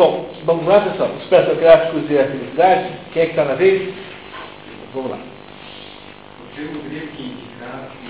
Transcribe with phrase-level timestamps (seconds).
[0.00, 1.10] Bom, vamos lá, pessoal.
[1.10, 2.88] Os pré-socráticos e a felicidade.
[3.12, 3.92] Quem é que está na vez?
[4.94, 5.18] Vamos lá.
[5.18, 8.08] O termo grego que indicava, que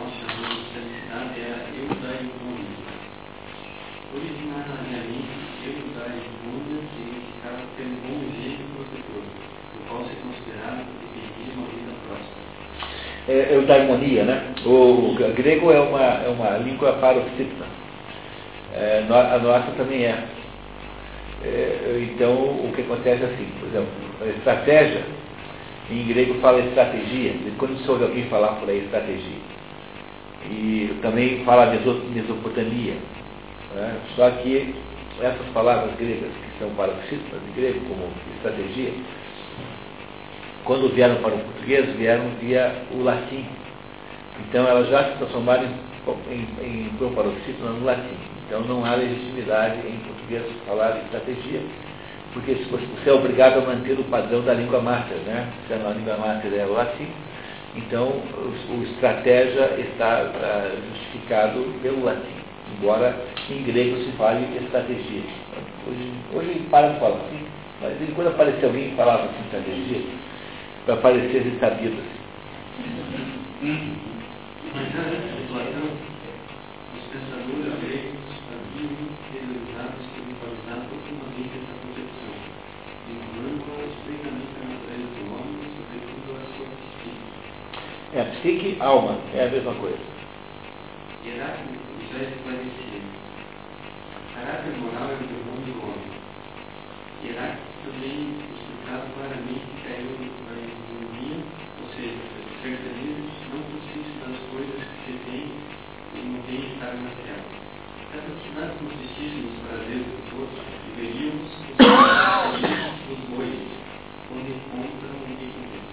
[0.00, 2.88] nós chamamos de felicidade é a eudaimonia.
[4.16, 5.28] Originariamente,
[5.68, 9.24] eudaimonia significava ter um bom jeito protetor,
[9.76, 12.40] o qual se considerava que pedia uma vida próxima.
[13.28, 14.54] É, eudaimonia, né?
[14.64, 17.66] O, o grego é uma, é uma língua paroxítona.
[18.72, 20.43] É, a nossa também é.
[21.44, 22.08] É.
[22.12, 23.88] Então, o que acontece é assim, por exemplo,
[24.22, 25.02] a estratégia
[25.90, 29.36] em grego fala estratégia, quando se ouve alguém falar por aí estratégia.
[30.50, 32.94] E também fala Mesopotamia.
[33.74, 33.96] Né?
[34.16, 34.74] Só que
[35.20, 38.92] essas palavras gregas, que são paroxítonas de grego, como estratégia,
[40.64, 43.44] quando vieram para o português, vieram via o latim.
[44.48, 45.68] Então elas já se transformaram
[46.30, 48.16] em, em, em paroxítona no latim.
[48.46, 51.60] Então não há legitimidade em português falar estratégia
[52.34, 55.48] porque você é obrigado a manter o padrão da língua máter, né?
[55.68, 57.06] Se a língua máter é o latim,
[57.76, 62.34] então o, o estratégia está uh, justificado pelo latim,
[62.76, 63.16] embora
[63.48, 65.22] em grego se fale estratégia.
[65.86, 67.46] Hoje, hoje para de falar assim,
[67.80, 70.02] mas quando aparecer alguém que falava assim, estratégia,
[70.88, 72.24] vai parecer sabido assim.
[74.74, 75.02] Mas a
[75.52, 75.86] Platão,
[76.96, 81.84] os pensadores gregos haviam interiorizado, espiritualizado profundamente essa
[88.14, 89.98] é psique, alma, é a mesma coisa.
[91.26, 92.20] Heráclito já.
[94.34, 96.14] Caráter moral é o do homem.
[97.84, 101.36] Também explicava claramente que caiu na economia,
[101.82, 102.22] ou seja,
[102.62, 105.52] ser feliz não consiste das coisas que se tem
[106.14, 107.44] e no bem-estar material.
[108.08, 110.64] Caso que nada consistisse nos prazeres dos outros,
[110.96, 111.50] deveríamos
[113.10, 113.68] os bois,
[114.28, 115.84] quando encontram o equilíbrio.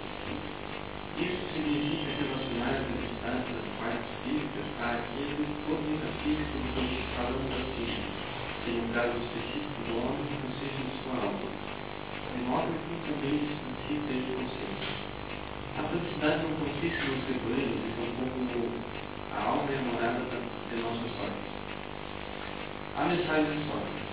[1.20, 8.00] Isso significa relacionar as necessidades das partes físicas àquilo todo metafísico do que falamos assim,
[9.02, 13.58] que no caso específico do homem consiste em sua alma, de modo que também esse
[13.58, 14.94] princípio é de consciência.
[15.74, 18.38] A felicidade não consiste nos segredos, e tampouco
[19.32, 21.50] a alma é a morada de nossa sorte.
[22.94, 24.12] A mensagem de Sócrates.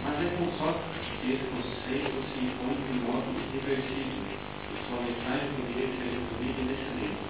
[0.00, 5.52] Mas é com Sócrates que esse conceito se impõe de modo irreversível, e sua mensagem
[5.60, 7.20] poderia ser resumida nesse livro.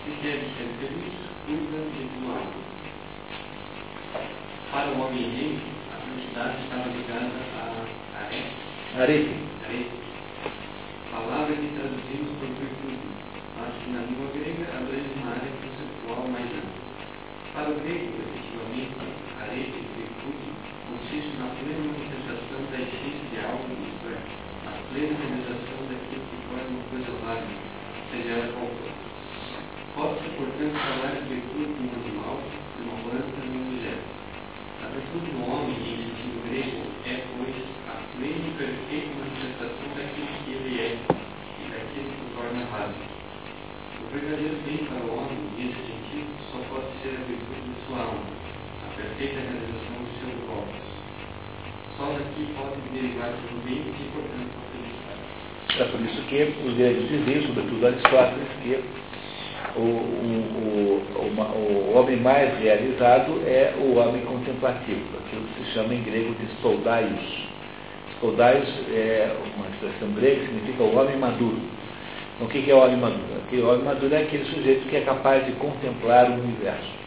[0.00, 1.12] Se quer ser feliz,
[1.44, 2.68] cuida tua alma.
[4.70, 5.77] Para o homem rei,
[6.38, 8.54] a felicidade estava ligada a arete.
[8.94, 9.34] Arete.
[9.66, 9.90] Arete.
[11.10, 13.08] Palavra que traduzimos por virtude,
[13.58, 16.88] mas que na língua grega abrange uma área conceptual mais ampla.
[17.54, 18.94] Para o grego, efetivamente,
[19.42, 19.88] arete
[20.88, 24.18] consiste na plena manifestação da essência de algo, isto é,
[24.64, 27.56] na plena realização daquilo que torna uma coisa válida,
[28.12, 28.94] seja ela qual for.
[29.94, 34.18] Pode-se, portanto, falar de virtude de um animal, de uma planta, de um objeto.
[34.78, 37.56] A virtude do homem, em sentido grego, é, pois,
[37.90, 43.04] a plena e perfeita manifestação daquilo que ele é e daquilo que o torna válido.
[43.98, 47.96] O verdadeiro bem para o homem, nesse sentido, só pode ser a virtude de sua
[47.96, 48.28] alma,
[48.84, 50.88] a perfeita realização dos seus golpes
[51.96, 55.80] só daqui pode derivar tudo bem e, portanto, a felicidade.
[55.80, 58.84] É por isso que os gregos diziam, sobretudo Aristóteles, que
[59.76, 65.92] o, o, o, o, homem mais realizado é o homem contemplativo, aquilo que se chama
[65.92, 67.48] em grego de soldaios.
[68.20, 71.77] Soldaios é uma expressão grega que significa o homem maduro.
[72.38, 73.42] Então, o que é o homem maduro?
[73.44, 76.98] Aquele homem maduro é aquele sujeito que é capaz de contemplar o universo.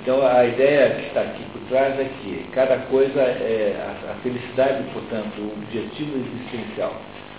[0.00, 3.76] Então a ideia que está aqui por trás é que cada coisa é
[4.10, 6.94] a, felicidade, portanto, o objetivo existencial.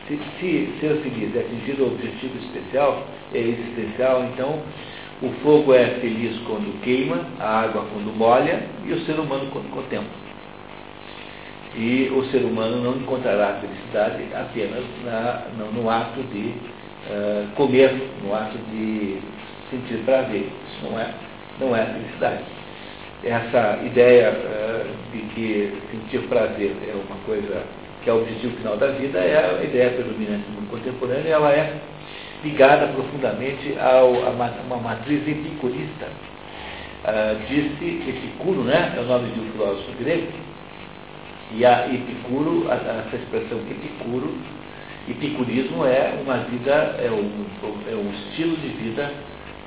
[0.08, 4.62] Se, se ser feliz é atingir o objetivo especial, é existencial, então
[5.22, 9.72] o fogo é feliz quando queima, a água quando molha e o ser humano quando
[9.72, 10.24] contempla.
[11.76, 16.54] E o ser humano não encontrará felicidade apenas na, no ato de
[17.56, 19.20] comer, no ato de
[19.70, 20.48] sentir prazer.
[20.68, 21.10] Isso não é
[21.60, 22.44] não é felicidade.
[23.24, 27.64] Essa ideia uh, de que sentir prazer é uma coisa
[28.04, 31.74] que é o objetivo final da vida é a ideia predominante no contemporâneo ela é
[32.44, 36.08] ligada profundamente a uma matriz epicurista.
[37.06, 40.28] Uh, disse Epicuro, né, é o nome de um filósofo grego,
[41.52, 44.34] e a Epicuro, essa expressão Epicuro,
[45.08, 47.46] epicurismo é uma vida, é um,
[47.92, 49.12] é um estilo de vida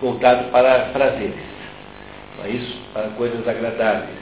[0.01, 1.57] voltado para prazeres
[2.37, 2.79] não é isso?
[2.93, 4.19] Para coisas agradáveis.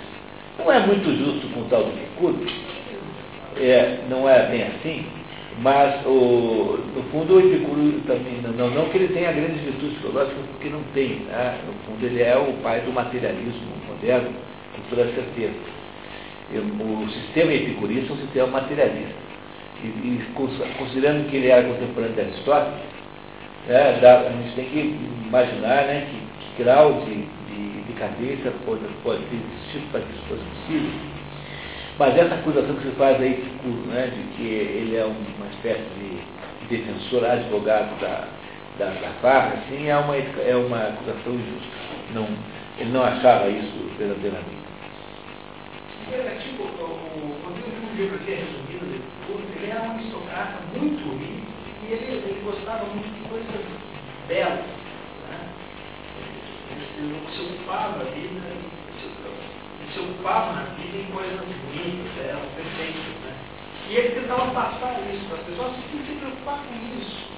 [0.59, 2.39] Não é muito justo com o tal do Epicuro.
[3.57, 5.07] é, não é bem assim,
[5.61, 10.45] mas o, no fundo o Epicuro também, não, não que ele tenha grandes virtudes filosóficas,
[10.53, 11.21] porque não tem.
[11.27, 11.59] Né?
[11.67, 14.31] No fundo ele é o pai do materialismo moderno,
[14.75, 15.75] com toda certeza.
[16.53, 19.15] O sistema epicurista é um sistema materialista.
[19.85, 20.33] E, e
[20.79, 22.81] considerando que ele era contemporâneo de Aristóteles,
[23.67, 29.23] né, a gente tem que imaginar né, que, que grau de, de decadência pode, pode
[29.27, 30.91] ter existido para que isso fosse possível.
[31.99, 35.85] Mas essa acusação que se faz aí de né, de que ele é uma espécie
[35.99, 38.27] de defensor, advogado da,
[38.79, 41.69] da, da farra, assim, é uma, é uma acusação injusta.
[42.15, 42.27] Não,
[42.79, 44.65] ele não achava isso verdadeiramente.
[46.43, 46.65] Tipo,
[47.95, 48.85] de livro é resumido,
[49.57, 51.47] ele era um aristocrata muito rico
[51.89, 52.43] e ele,
[52.75, 53.61] ele gostava muito de coisas
[54.29, 54.59] belas.
[55.29, 55.39] Né?
[56.71, 62.51] Ele, ele se ocupava a vida, ele se ocupava na vida em coisas bonitas, belas,
[62.57, 63.03] perfeitas.
[63.23, 63.35] Né?
[63.91, 67.35] E ele tentava passar isso para as pessoas, que se preocupar com isso.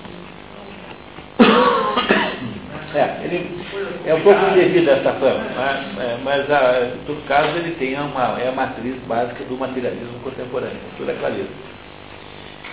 [2.94, 3.62] É, ele
[4.06, 7.94] é um pouco indevido essa fama, mas, é, mas a, em todo caso ele tem
[8.00, 11.50] uma, é a matriz básica do materialismo contemporâneo, com toda clareza.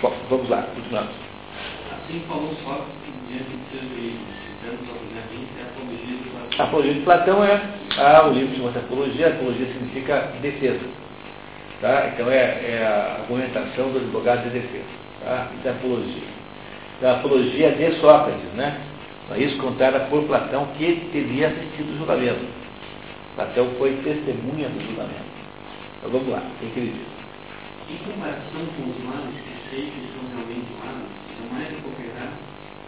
[0.00, 1.33] Bom, vamos lá, continuamos.
[2.04, 2.94] Assim falou Sócrates
[3.28, 6.58] diante de seus veículos, citando obviamente a apologia de Platão.
[6.58, 10.86] A apologia de Platão é ah, o livro chama-se Apologia, apologia significa defesa.
[11.80, 12.10] Tá?
[12.12, 14.84] Então é, é a argumentação do advogado de defesa.
[15.24, 15.48] Tá?
[15.56, 16.28] Isso é apologia.
[16.98, 18.80] Então, a apologia de Sócrates, né?
[19.38, 22.44] Isso contada por Platão, que teria assistido o julgamento.
[23.34, 25.34] Platão foi testemunha do julgamento.
[25.98, 27.96] Então vamos lá, o que ele diz?
[27.96, 31.13] Em comparação com os males que sei que são realmente males,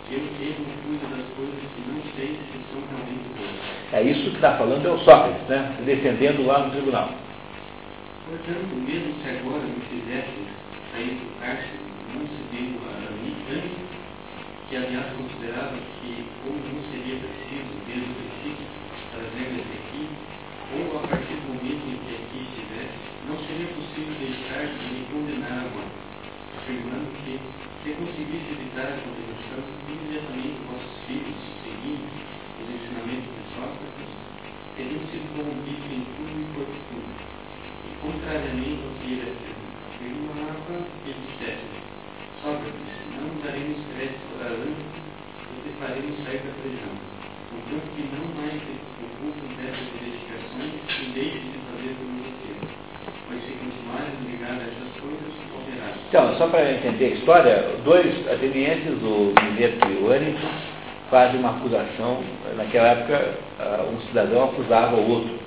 [0.06, 3.58] eu mesmo cuido das coisas que não sei se são realmente boas.
[3.92, 5.74] É isso que está falando é o Sócrates, né?
[5.84, 7.10] Defendendo lá no tribunal.
[8.30, 10.46] Portanto, mesmo se agora me fizesse
[10.94, 11.82] sair do cárcere,
[12.14, 13.86] não se vendo a mim antes,
[14.70, 18.66] que aliás considerava que ou não seria preciso, desde o princípio,
[19.10, 20.06] trazer até aqui,
[20.70, 22.94] ou a partir do momento em que aqui estivesse,
[23.26, 25.90] não seria possível deixar de me condenar agora,
[26.62, 27.38] afirmando que,
[27.86, 32.02] se conseguisse evitar a condenação, imediatamente vossos filhos, seguindo
[32.58, 34.10] os ensinamentos de Sócrates,
[34.74, 37.14] teriam sido corrompidos em tudo e por tudo.
[37.86, 37.94] E,
[41.06, 41.70] dissesse,
[42.43, 44.49] Sócrates, não daremos crédito a
[45.47, 46.94] porque faremos sair da prisão.
[47.67, 48.58] Que não mais
[49.56, 51.94] dessas verificações e de fazer.
[53.29, 53.50] Pois se
[54.47, 55.35] a essas coisas.
[56.08, 57.55] Então, só para entender a história,
[57.85, 60.38] dois atenienses, o Mileto e o Ânimo,
[61.11, 62.23] fazem uma acusação.
[62.56, 63.38] Naquela época,
[63.93, 65.45] um cidadão acusava o outro.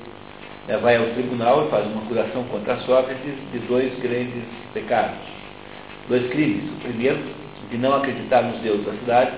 [0.77, 4.43] Vai ao tribunal e faz uma acusação contra Sócrates de dois grandes
[4.73, 5.39] pecados
[6.09, 6.69] dois crimes.
[6.71, 7.19] O primeiro,
[7.69, 9.31] de não acreditar nos deuses da cidade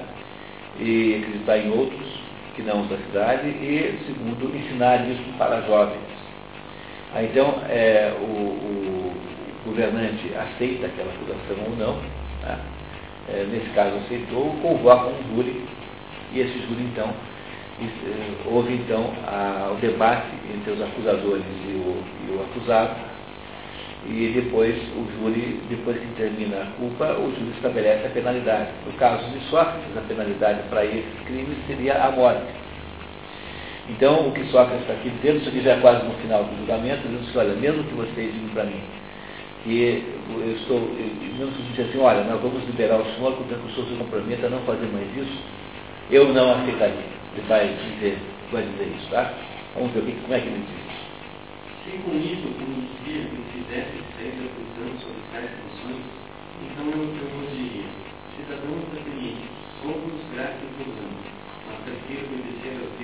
[0.80, 2.22] e acreditar em outros
[2.56, 3.48] que não os da cidade.
[3.50, 6.00] E segundo, ensinar isso para jovens.
[7.14, 9.14] Aí, então, é, o, o,
[9.66, 11.96] governante aceita aquela acusação ou não.
[12.42, 12.58] Né?
[13.30, 15.66] É, nesse caso, aceitou, convoca um júri.
[16.34, 17.14] E esse júri, então,
[18.46, 22.96] houve então a, o debate entre os acusadores e o, e o acusado
[24.06, 28.70] e depois o júri, depois que termina a culpa, o júri estabelece a penalidade.
[28.86, 32.52] No caso de Sócrates, a penalidade para esses crimes seria a morte.
[33.90, 37.08] Então, o que Sócrates está aqui dizendo, aqui já é quase no final do julgamento,
[37.08, 38.82] dizendo assim, olha, mesmo que vocês digam para mim
[39.64, 43.68] que eu estou, mesmo que você assim, olha, nós vamos liberar o senhor, contanto que
[43.68, 45.44] o senhor se comprometa a não fazer mais isso,
[46.10, 47.21] eu não aceitaria.
[47.34, 48.18] Ele vai dizer,
[48.52, 49.34] vai dizer isso, tá?
[49.76, 50.92] Vamos ver como é que ele diz.
[51.82, 56.04] Se com isso conhecia que fizesse da prisão sobre tais funções,
[56.62, 57.90] então eu, vos diria,
[58.36, 59.50] cidadãos atenienses,
[59.82, 61.26] somos gratos aos anos,
[61.68, 63.01] mas prefiro obedecer aos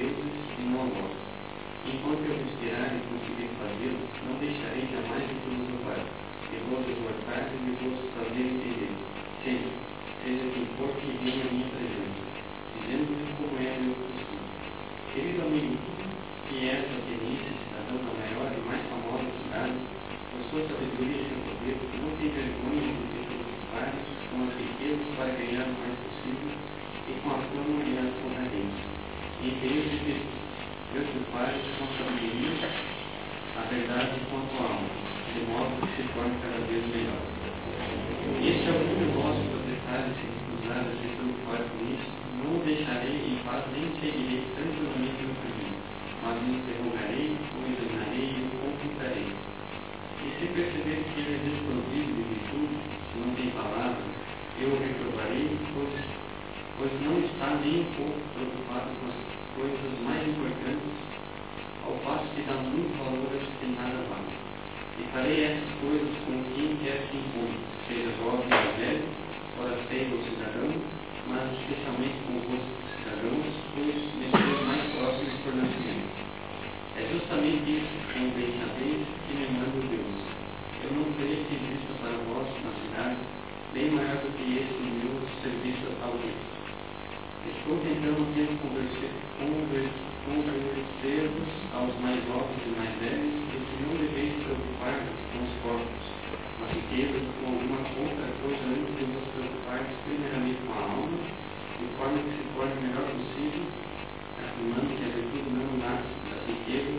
[29.47, 30.37] em período de
[30.91, 32.67] preocupar e responsabiliza
[33.55, 34.91] a verdade enquanto alma,
[35.31, 37.23] de modo que se torne cada vez melhor.
[38.43, 42.11] Este é o único nosso proprietário se recusar a se preocupar com isso,
[42.43, 45.79] não o deixarei em paz nem seguirei tranquilamente no caminho,
[46.27, 49.31] mas me interrogarei, o examinarei e o computarei.
[49.31, 52.77] E se perceber que ele é desprovido de virtude,
[53.15, 54.03] não tem palavra,
[54.59, 55.95] eu o reprovarei, pois,
[56.77, 59.26] pois não está nem um pouco preocupado com as
[59.57, 60.93] coisas mais importantes,
[61.81, 64.29] ao passo que dá muito valor às que nada vale.
[65.01, 67.57] E farei essas coisas com quem quer que encontre,
[67.89, 69.09] seja jovem ou velho,
[69.57, 70.69] ora feio ou cidadão,
[71.25, 72.63] mas especialmente com os
[73.01, 76.17] cidadãos, pois me sou mais próximos por nascimento.
[76.93, 80.17] É justamente isso, como bem sabeis, que me manda Deus.
[80.85, 83.17] Eu não terei serviço para vós na cidade,
[83.73, 86.45] bem maior do que esse meu serviço ao Deus.
[87.47, 89.26] Estou tentando sempre convencer,
[90.25, 91.45] convencer-vos
[91.77, 96.05] aos mais novos e mais velhos de que não deveis preocupar-vos com os corpos,
[96.57, 101.85] mas riquezas com alguma outra coisa antes de vos preocupar primeiramente com a alma, de
[102.01, 103.65] forma que se o melhor possível,
[104.41, 106.97] afirmando que a virtude não nasce das riquezas,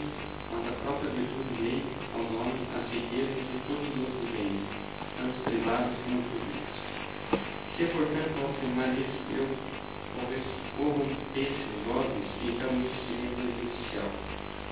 [0.54, 1.83] mas a própria virtude vem
[2.14, 4.62] aos homens as riquezas de todos os outros bens,
[5.18, 6.78] tanto privados como públicos.
[7.75, 9.78] Se, portanto, afirmar isso, eu
[10.79, 14.11] corrompesse os jovens e realmente seria prejudicial.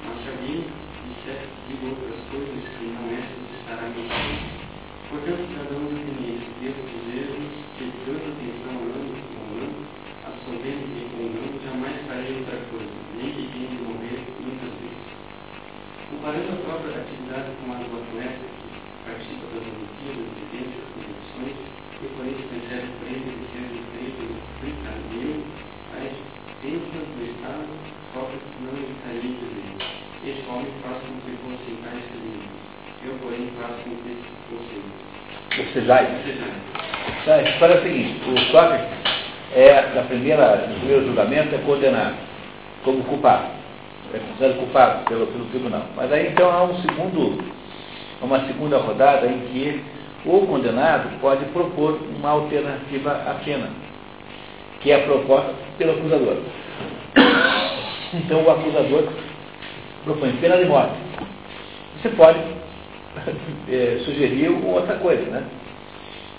[0.07, 0.63] Mas se alguém
[1.07, 4.67] disser digo outras coisas que não essas estará mentindo.
[5.11, 9.81] Portanto, cada um ateniense devo dizer-vos que dando atenção ano com ano,
[10.27, 15.07] absolvendo e engano, jamais farei outra coisa, nem que tenha de morrer muitas vezes.
[16.11, 18.67] Comparando a própria atividade com a do atleta que
[19.07, 23.67] participa das Olimpíadas, vivências, competições, e por isso recebe prêmio de
[24.61, 25.43] brincadeiro,
[25.95, 27.73] a existência do Estado
[28.13, 29.81] sofre não estaria de Deus.
[30.27, 32.57] Este homem faz com que fosse tais livros.
[33.05, 34.13] Eu, porém, faço com que
[34.51, 34.77] fosse.
[35.57, 36.09] Bocejais.
[37.23, 39.07] Então, a história é a seguinte, o Sócrates
[39.55, 42.17] é, na primeira, no primeiro julgamento, é condenado
[42.85, 43.47] como culpado.
[44.13, 45.83] É considerado culpado pelo, pelo tribunal.
[45.97, 47.43] Mas aí então há um segundo,
[48.21, 49.83] uma segunda rodada em que
[50.27, 53.69] o condenado pode propor uma alternativa à pena,
[54.81, 56.39] que é proposta pelo acusador.
[58.15, 59.09] Então o acusador
[60.05, 60.95] propõe pena de morte.
[62.01, 62.39] Você pode
[63.69, 65.45] é, sugerir outra coisa, né?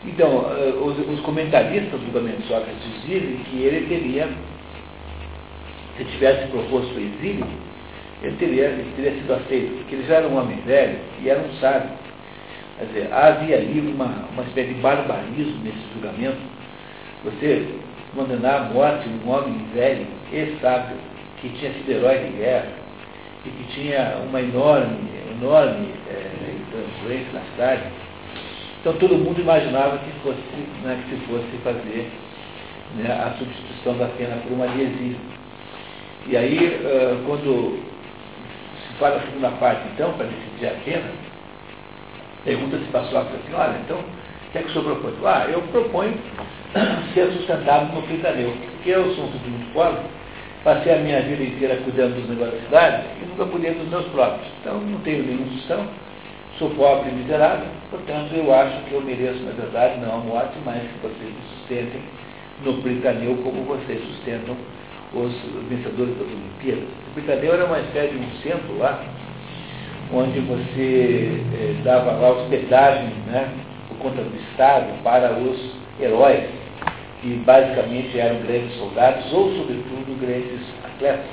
[0.05, 4.29] Então, eh, os, os comentaristas do julgamento de Sócrates dizem que ele teria,
[5.97, 7.45] se tivesse proposto o exílio,
[8.21, 11.39] ele teria, ele teria sido aceito, porque ele já era um homem velho e era
[11.39, 11.89] um sábio.
[12.77, 16.37] Quer dizer, havia ali uma, uma espécie de barbarismo nesse julgamento.
[17.23, 17.67] Você
[18.15, 20.97] condenar à morte um homem velho e sábio,
[21.41, 22.67] que tinha sido herói de guerra,
[23.45, 26.27] e que tinha uma enorme, enorme é,
[26.99, 27.83] influência na cidade.
[28.81, 30.39] Então todo mundo imaginava que fosse,
[30.83, 32.09] né, que se fosse fazer
[32.95, 35.17] né, a substituição da pena por uma exílio.
[36.27, 37.79] E aí, uh, quando
[38.81, 41.09] se faz a segunda parte, então, para decidir a pena,
[42.47, 45.13] pergunta se passou a assim, olha, então, o que é que o senhor propõe?
[45.25, 46.13] Ah, eu proponho
[47.13, 49.99] ser sustentado no Critaneu, porque eu sou um sujeito muito pobre,
[50.63, 54.05] passei a minha vida inteira cuidando dos negócios da cidade e nunca cuidei dos meus
[54.07, 54.47] próprios.
[54.61, 55.87] Então, não tenho nenhuma função,
[56.57, 60.57] sou pobre e miserável, portanto, eu acho que eu mereço, na verdade, não a morte,
[60.63, 62.01] mas que vocês me sustentem
[62.63, 64.55] no Britaneu como vocês sustentam
[65.13, 65.33] os
[65.67, 66.87] vencedores das Olimpíadas.
[67.11, 69.03] O Britaneu era uma espécie de um centro lá,
[70.13, 73.49] onde você eh, dava lá hospedagem, né,
[73.89, 76.43] por conta do Estado, para os heróis,
[77.21, 81.25] que basicamente eram grandes soldados ou, sobretudo, grandes atletas.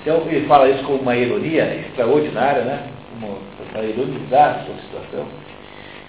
[0.00, 2.88] Então, ele fala isso como uma ironia extraordinária, né,
[3.72, 5.26] para ironizar a sua situação.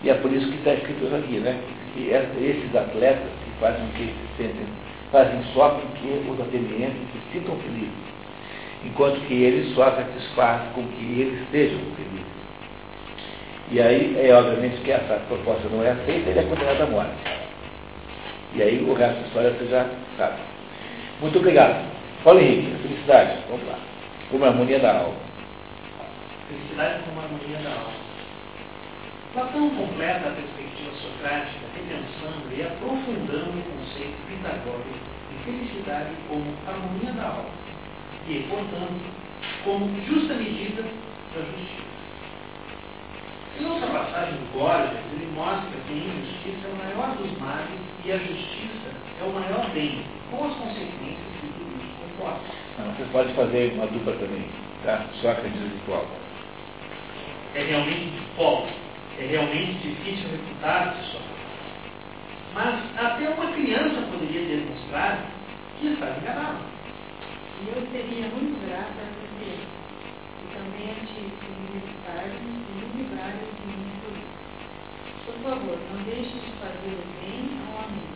[0.04, 1.60] E é por isso que está escrito aqui, né,
[1.94, 4.66] que esses atletas que fazem o que se sentem,
[5.12, 8.19] fazem só com que os atenienses se sintam felizes
[8.86, 12.30] enquanto que ele só satisfaz com que eles estejam felizes.
[13.72, 17.14] E aí, é obviamente que essa proposta não é aceita, ele é condenado à morte.
[18.56, 19.86] E aí o resto da história você já
[20.18, 20.40] sabe.
[21.22, 21.86] Muito obrigado.
[22.24, 23.38] Paulo Henrique, felicidade.
[23.50, 23.78] Vamos lá.
[24.32, 25.16] Como harmonia da alma.
[26.48, 28.10] Felicidade como harmonia da alma.
[29.34, 34.98] Platão completa a perspectiva socrática repensando e aprofundando o conceito pitagórico
[35.30, 37.69] de felicidade como harmonia da alma
[38.30, 39.02] e, portanto,
[39.64, 41.90] como justa medida da justiça.
[43.60, 47.80] Em outra passagem do Gorgias, ele mostra que a injustiça é o maior dos males
[48.06, 52.40] e a justiça é o maior bem, com as consequências que tudo isso comporta.
[52.78, 54.46] Não, você pode fazer uma dupla também,
[54.86, 55.06] tá?
[55.22, 56.06] Sócrates virtual.
[57.56, 58.70] É realmente bom,
[59.20, 61.40] é realmente difícil refutar-se Sócrates.
[62.54, 65.26] Mas até uma criança poderia demonstrar
[65.80, 66.79] que está enganado.
[67.62, 72.72] E eu seria muito grata a você, e também a ti, por me visitar-me e
[72.74, 73.90] me livrar de mim
[75.30, 78.10] por favor, não deixe de fazer o bem ao amigo.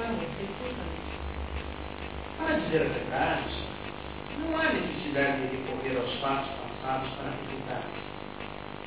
[0.00, 1.12] É importante.
[2.38, 3.54] Para dizer a verdade,
[4.40, 7.84] não há necessidade de recorrer aos fatos passados para refutar.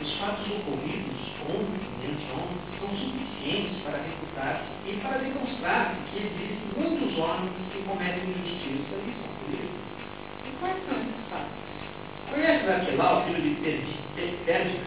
[0.01, 7.17] Os fatos ocorridos ontem, anteontem, são suficientes para refutar e para demonstrar que existem muitos
[7.17, 9.85] homens que cometem injustiça e são punidos.
[10.43, 10.54] E quais são esses fatos?
[12.29, 13.55] Conhece Raquelá, o filho de
[14.45, 14.83] Pérdica,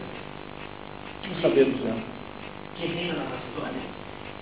[1.27, 2.03] Não sabemos, né?
[2.79, 3.81] que reina na Macedônia?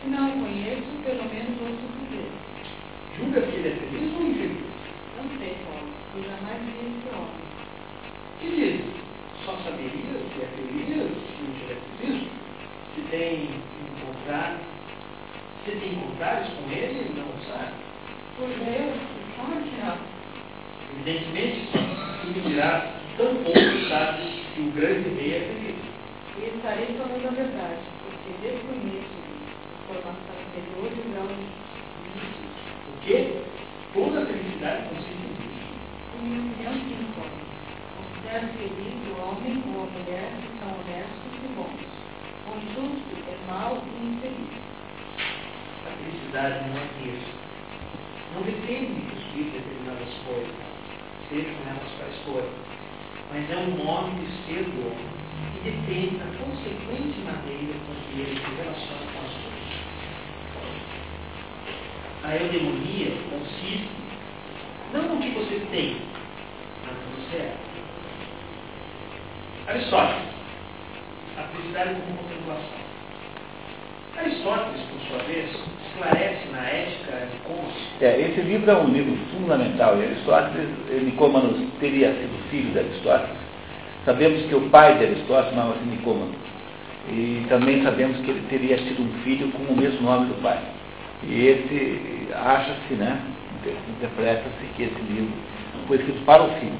[0.01, 2.29] Se não o conheço, pelo menos ouço dizer.
[3.17, 4.65] Julga que ele é feliz ou infeliz?
[5.17, 7.47] Não sei, Paulo, eu jamais vi esse homem.
[8.39, 8.81] Que diz?
[9.43, 12.29] Só saberia se é feliz se não tiver preciso?
[12.93, 13.49] Se tem
[13.87, 14.59] encontrar,
[15.65, 17.73] se tem encontrares com ele, não sabe.
[18.37, 18.97] Por Deus,
[19.35, 20.16] como que não?
[20.97, 21.69] Evidentemente,
[22.33, 25.77] que tão pouco sabes que o grande rei é feliz.
[26.37, 31.37] E estarei falando a verdade, porque desconheço a formação interior e o grau de
[32.13, 32.59] justiça.
[32.85, 33.17] Porque
[33.93, 35.47] toda a felicidade consiste.
[36.17, 37.41] Em minha opinião, sim, Paulo.
[37.97, 41.89] Considero feliz o homem ou a mulher que são honestos e bons.
[42.45, 44.53] O injusto é mau e infeliz.
[45.85, 47.47] A felicidade não é isso.
[48.35, 50.67] Não depende de possuir determinadas coisas,
[51.29, 52.49] sejam elas quais forem,
[53.31, 55.07] mas é um modo de ser do homem
[55.53, 59.67] que depende da consequente maneira com que ele se relaciona com as coisas.
[62.23, 63.89] A eudemonia consiste
[64.93, 65.97] não no que você tem,
[66.85, 67.55] mas no que você é.
[69.67, 70.29] Aristóteles,
[71.37, 72.87] a felicidade como contemplação.
[74.17, 75.51] Aristóteles, por sua vez,
[75.87, 80.69] esclarece na Ética de Cômodos É, esse livro é um livro fundamental e Aristóteles,
[81.03, 83.37] Nicômanos teria sido filho de Aristóteles.
[84.05, 85.81] Sabemos que o pai de Aristóteles chamava-se.
[87.09, 90.59] E também sabemos que ele teria tido um filho com o mesmo nome do pai.
[91.23, 93.19] E esse, acha-se, né,
[93.97, 95.33] interpreta-se que esse livro
[95.87, 96.77] foi escrito para o filho.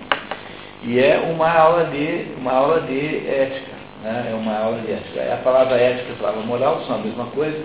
[0.83, 3.71] E é uma aula de, uma aula de ética,
[4.03, 5.33] né, é uma aula de ética.
[5.33, 7.63] A palavra ética e a palavra moral são a mesma coisa,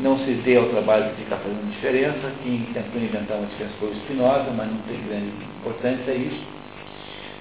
[0.00, 2.32] não se dê ao trabalho de ficar fazendo diferença.
[2.42, 6.56] Quem tentou inventar uma diferença foi o Spinoza, mas não tem grande importância isso.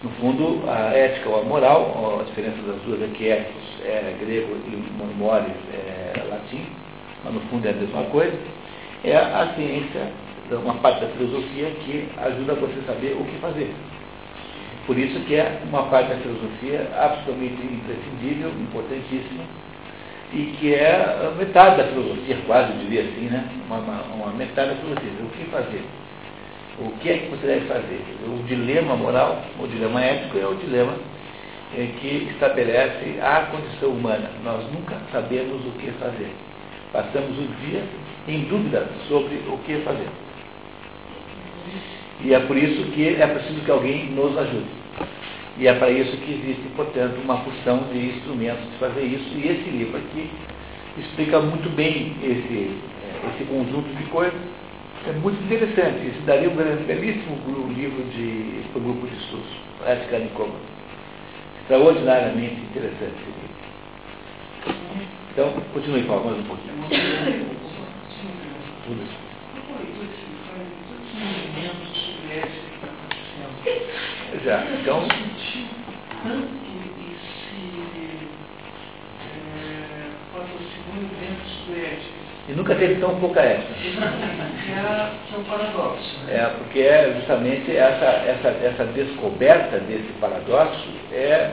[0.03, 4.15] No fundo, a ética ou a moral, a diferença das duas é que éticos é
[4.19, 6.65] grego e mores é latim,
[7.23, 8.37] mas no fundo é a mesma coisa,
[9.03, 10.11] é a ciência,
[10.63, 13.73] uma parte da filosofia que ajuda você a saber o que fazer.
[14.85, 19.43] Por isso que é uma parte da filosofia absolutamente imprescindível, importantíssima,
[20.36, 23.48] e que é metade da filosofia, quase eu diria assim, né?
[23.67, 25.12] Uma, uma, uma, metade da filosofia.
[25.21, 25.84] O que fazer?
[26.78, 28.04] O que é que você deve fazer?
[28.28, 30.93] O dilema moral, o dilema ético é o dilema
[31.74, 34.30] é, que estabelece a condição humana.
[34.43, 36.30] Nós nunca sabemos o que fazer.
[36.91, 37.84] Passamos o dia
[38.28, 40.10] em dúvida sobre o que fazer.
[42.26, 44.67] E é por isso que é preciso que alguém nos ajude.
[45.57, 49.37] E é para isso que existe, portanto, uma porção de instrumentos de fazer isso.
[49.37, 50.29] E esse livro aqui
[50.97, 52.77] explica muito bem esse,
[53.33, 54.39] esse conjunto de coisas.
[55.07, 56.07] É muito interessante.
[56.07, 57.37] Isso daria um belíssimo
[57.73, 59.47] livro de, para grupo de estudos,
[59.85, 60.55] Ética Nicoma.
[61.61, 63.55] Extraordinariamente interessante esse livro.
[65.31, 66.73] Então, continue, Paulo, mais um pouquinho.
[68.85, 69.25] Tudo isso.
[74.82, 75.08] Então.
[75.08, 75.65] Esse
[80.34, 82.26] patrocínio dentro do ética.
[82.48, 83.74] E nunca teve tão pouca ética.
[85.34, 86.19] É um paradoxo.
[86.26, 86.36] Né?
[86.36, 91.52] É, porque é justamente essa, essa, essa descoberta desse paradoxo é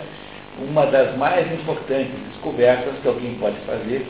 [0.58, 4.06] uma das mais importantes descobertas que alguém pode fazer.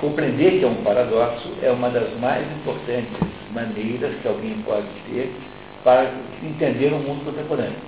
[0.00, 3.16] Compreender que é um paradoxo é uma das mais importantes
[3.52, 5.32] maneiras que alguém pode ter
[5.86, 6.10] para
[6.42, 7.78] entender o mundo contemporâneo.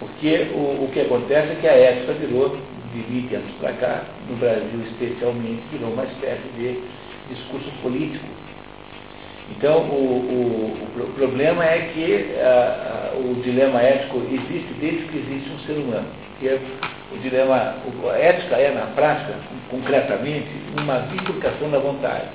[0.00, 2.58] Porque o, o que acontece é que a ética virou,
[2.92, 6.82] de 20 anos para cá, no Brasil especialmente, virou uma espécie de
[7.32, 8.26] discurso político.
[9.52, 15.18] Então, o, o, o problema é que a, a, o dilema ético existe desde que
[15.18, 16.08] existe um ser humano.
[16.40, 16.60] Que é
[17.14, 17.76] o dilema,
[18.12, 19.32] a ética é, na prática,
[19.70, 22.26] concretamente, uma bifurcação da vontade.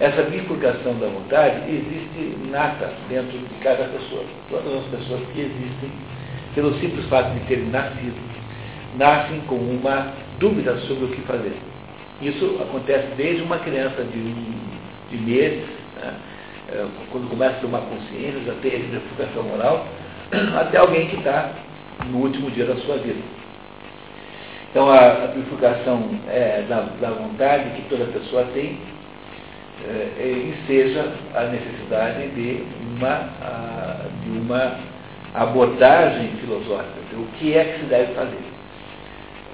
[0.00, 4.24] Essa bifurcação da vontade existe nata dentro de cada pessoa.
[4.48, 5.92] Todas as pessoas que existem,
[6.54, 8.16] pelo simples fato de terem nascido,
[8.96, 11.54] nascem com uma dúvida sobre o que fazer.
[12.22, 14.34] Isso acontece desde uma criança de,
[15.10, 16.14] de meses, né?
[17.12, 19.86] quando começa a uma consciência, já tem a bifurcação moral,
[20.58, 21.52] até alguém que está
[22.06, 23.20] no último dia da sua vida.
[24.70, 28.78] Então, a, a bifurcação é, da, da vontade que toda pessoa tem
[29.88, 32.64] eh, enseja a necessidade de
[32.96, 34.78] uma, a, de uma
[35.34, 38.44] abordagem filosófica, o que é que se deve fazer.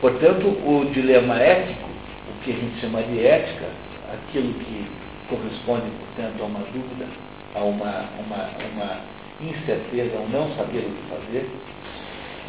[0.01, 1.89] Portanto, o dilema ético,
[2.29, 3.67] o que a gente chama de ética,
[4.13, 4.87] aquilo que
[5.29, 7.07] corresponde, portanto, a uma dúvida,
[7.55, 9.01] a uma, uma, uma
[9.41, 11.51] incerteza, a um não saber o que fazer,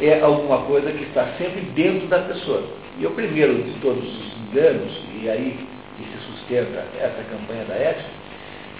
[0.00, 2.62] é alguma coisa que está sempre dentro da pessoa.
[2.98, 5.58] E o primeiro de todos os enganos, e aí
[6.48, 8.08] sustenta essa campanha da ética,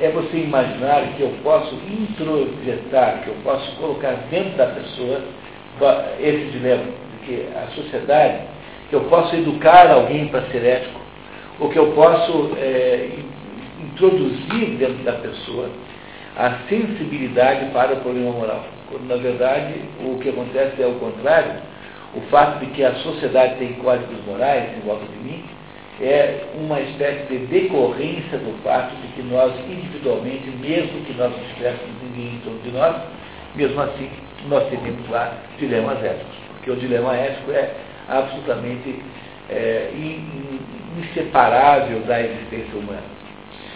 [0.00, 5.20] é você imaginar que eu posso introjetar, que eu posso colocar dentro da pessoa
[6.18, 8.42] esse dilema, de que a sociedade,
[8.88, 11.00] que eu posso educar alguém para ser ético,
[11.60, 13.10] ou que eu posso é,
[13.80, 15.68] introduzir dentro da pessoa
[16.36, 18.64] a sensibilidade para o problema moral.
[18.88, 21.54] Quando, na verdade, o que acontece é o contrário.
[22.14, 25.44] O fato de que a sociedade tem códigos morais em volta de mim
[26.00, 31.54] é uma espécie de decorrência do fato de que nós, individualmente, mesmo que nós não
[31.54, 32.96] tivéssemos ninguém em torno de nós,
[33.54, 34.08] mesmo assim,
[34.48, 36.36] nós teríamos lá dilemas éticos.
[36.54, 37.74] Porque o dilema ético é
[38.08, 39.02] absolutamente
[39.50, 39.90] é,
[40.98, 43.02] inseparável da existência humana.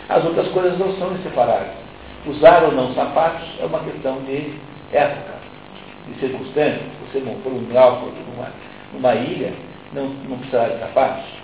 [0.08, 1.82] As outras coisas não são inseparáveis.
[2.26, 4.52] Usar ou não sapatos é uma questão de
[4.92, 5.34] época,
[6.06, 6.82] de circunstância.
[7.10, 8.48] Você for um náufrago numa,
[8.92, 9.52] numa ilha,
[9.92, 11.41] não, não precisará de sapatos.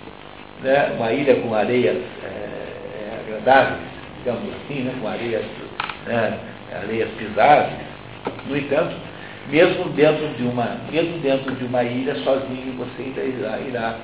[0.61, 0.93] Né?
[0.97, 3.79] Uma ilha com areias é, é, agradáveis,
[4.17, 4.93] digamos assim, né?
[4.99, 5.45] com areias,
[6.05, 6.39] né?
[6.73, 7.77] areias pisáveis.
[8.47, 8.95] No entanto,
[9.49, 13.95] mesmo dentro de uma, mesmo dentro de uma ilha, sozinho, você ainda irá, irá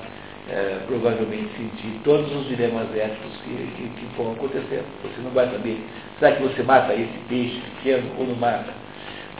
[0.48, 4.82] é, provavelmente sentir todos os dilemas éticos que, que, que, vão acontecer.
[5.02, 5.84] Você não vai saber,
[6.18, 8.72] será que você mata esse peixe pequeno ou não mata?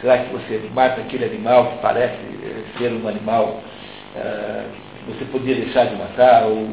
[0.01, 3.63] Será que você mata aquele animal que parece é, ser um animal?
[4.15, 4.65] É,
[5.07, 6.45] você poderia deixar de matar?
[6.45, 6.69] Ou,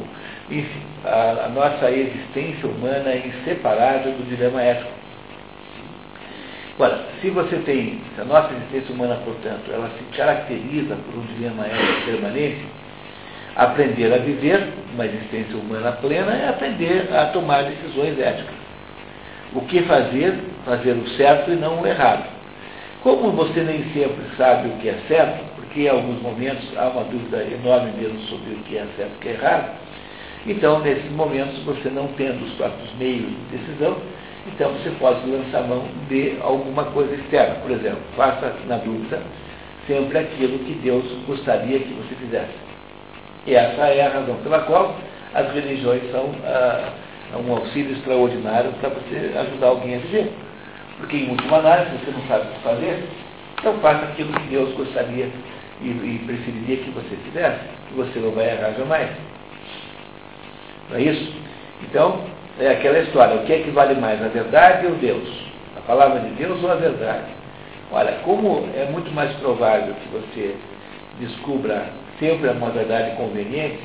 [0.50, 4.92] enfim, a, a nossa existência humana é inseparável do dilema ético.
[6.76, 11.26] Agora, se você tem, se a nossa existência humana, portanto, ela se caracteriza por um
[11.28, 12.66] dilema ético permanente,
[13.56, 18.56] Aprender a viver uma existência humana plena é aprender a tomar decisões éticas.
[19.54, 20.34] O que fazer?
[20.66, 22.26] Fazer o certo e não o errado.
[23.04, 27.04] Como você nem sempre sabe o que é certo, porque em alguns momentos há uma
[27.04, 29.70] dúvida enorme mesmo sobre o que é certo e o que é errado,
[30.46, 33.98] então nesses momentos você não tendo os próprios meios de decisão,
[34.48, 37.56] então você pode lançar mão de alguma coisa externa.
[37.56, 39.22] Por exemplo, faça na dúvida
[39.88, 42.54] sempre aquilo que Deus gostaria que você fizesse.
[43.46, 44.96] E essa é a razão pela qual
[45.34, 46.92] as religiões são ah,
[47.38, 50.32] um auxílio extraordinário para você ajudar alguém a viver.
[50.98, 53.04] Porque, em última análise, você não sabe o que fazer,
[53.60, 55.30] então faça aquilo que Deus gostaria
[55.82, 59.10] e, e preferiria que você fizesse, que você não vai errar jamais.
[60.90, 61.34] Não é isso?
[61.84, 62.22] Então,
[62.60, 65.28] é aquela história, o que é que vale mais, a verdade ou Deus?
[65.78, 67.32] A palavra de Deus ou a verdade?
[67.92, 70.56] Olha, como é muito mais provável que você
[71.20, 71.86] descubra
[72.20, 73.80] sempre uma verdade conveniente,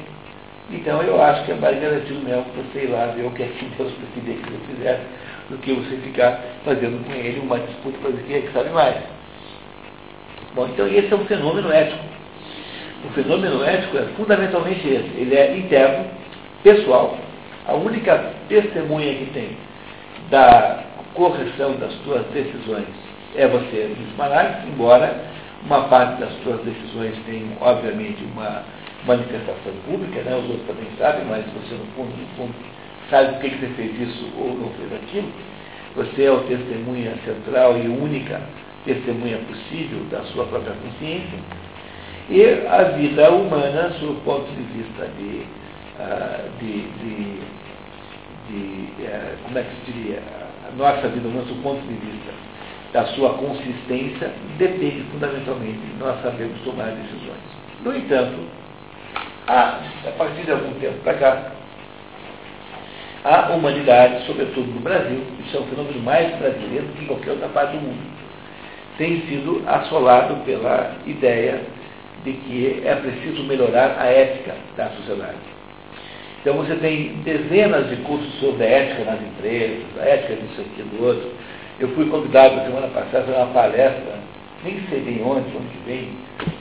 [0.70, 3.46] então eu acho que é mais garantido mesmo você ir lá ver o que é
[3.46, 5.02] que Deus preferiria que você fizesse,
[5.48, 8.70] do que você ficar fazendo com ele uma disputa para ver quem é que sabe
[8.70, 8.96] mais.
[10.54, 12.04] Bom, então esse é um fenômeno ético.
[13.04, 15.10] O fenômeno ético é fundamentalmente esse.
[15.16, 16.04] Ele é interno,
[16.62, 17.16] pessoal.
[17.66, 19.56] A única testemunha que tem
[20.30, 22.86] da correção das suas decisões
[23.36, 25.24] é você mesmo embora
[25.64, 28.62] uma parte das suas decisões tem, obviamente, uma
[29.06, 30.36] manifestação pública, né?
[30.36, 32.54] os outros também sabem, mas você, no fundo, no fundo,
[33.10, 35.28] sabe por que você fez isso ou não fez aquilo.
[35.96, 38.40] Você é o testemunha central e única
[38.84, 41.38] testemunha possível da sua própria consciência.
[42.30, 45.42] E a vida humana, sob o ponto de vista de,
[45.98, 47.40] uh, de, de,
[48.48, 50.22] de uh, como é que se diria,
[50.68, 52.32] a nossa vida o ponto de vista
[52.92, 57.58] da sua consistência depende fundamentalmente de nós sabermos tomar decisões.
[57.84, 58.38] No entanto,
[59.46, 61.52] há, a partir de algum tempo para cá,
[63.24, 67.30] a humanidade, sobretudo no Brasil, isso é um fenômeno mais brasileiro do que em qualquer
[67.32, 68.18] outra parte do mundo,
[68.96, 71.60] tem sido assolado pela ideia
[72.24, 75.57] de que é preciso melhorar a ética da sociedade.
[76.48, 81.30] Então você tem dezenas de cursos sobre ética nas empresas, ética disso, aquilo, outro,
[81.78, 84.14] eu fui convidado na semana passada para uma palestra,
[84.64, 86.08] nem sei bem onde, ano que vem,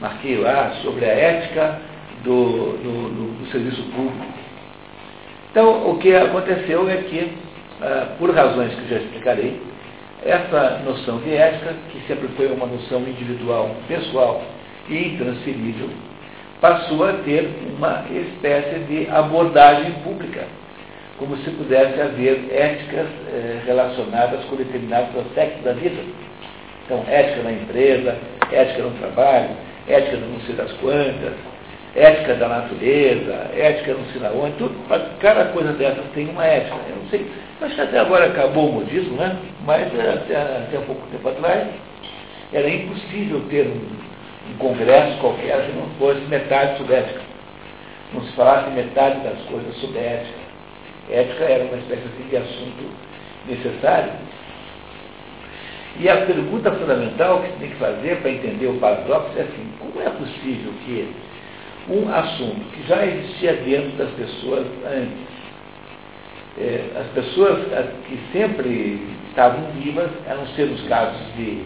[0.02, 1.80] marquei lá, sobre a ética
[2.26, 4.26] do, do, do, do serviço público.
[5.52, 7.32] Então, o que aconteceu é que,
[7.82, 9.58] ah, por razões que já explicarei,
[10.26, 14.44] essa noção de ética, que sempre foi uma noção individual, pessoal
[14.90, 15.90] e intransferível,
[16.62, 20.46] passou a ter uma espécie de abordagem pública.
[21.18, 26.00] como se pudesse haver éticas eh, relacionadas com determinados aspectos da vida.
[26.86, 28.16] Então, ética na empresa,
[28.52, 29.50] ética no trabalho,
[29.88, 31.34] ética no não sei das quantas,
[31.96, 34.76] ética da natureza, ética não sei na onde, tudo,
[35.20, 36.76] cada coisa dessas tem uma ética.
[36.88, 39.36] Eu não sei, acho que até agora acabou o modismo, né?
[39.66, 41.68] Mas eh, até, até pouco tempo atrás
[42.54, 44.07] era impossível ter um,
[44.50, 47.22] um congresso qualquer se não fosse metade sobre ética.
[48.14, 50.40] Não se falasse metade das coisas sobre ética.
[51.10, 52.90] Ética era uma espécie de assunto
[53.48, 54.12] necessário.
[56.00, 59.74] E a pergunta fundamental que você tem que fazer para entender o paradoxo é assim,
[59.80, 61.12] como é possível que
[61.90, 65.38] um assunto que já existia dentro das pessoas antes,
[66.60, 67.64] é, as pessoas
[68.08, 71.64] que sempre estavam vivas eram seres casos de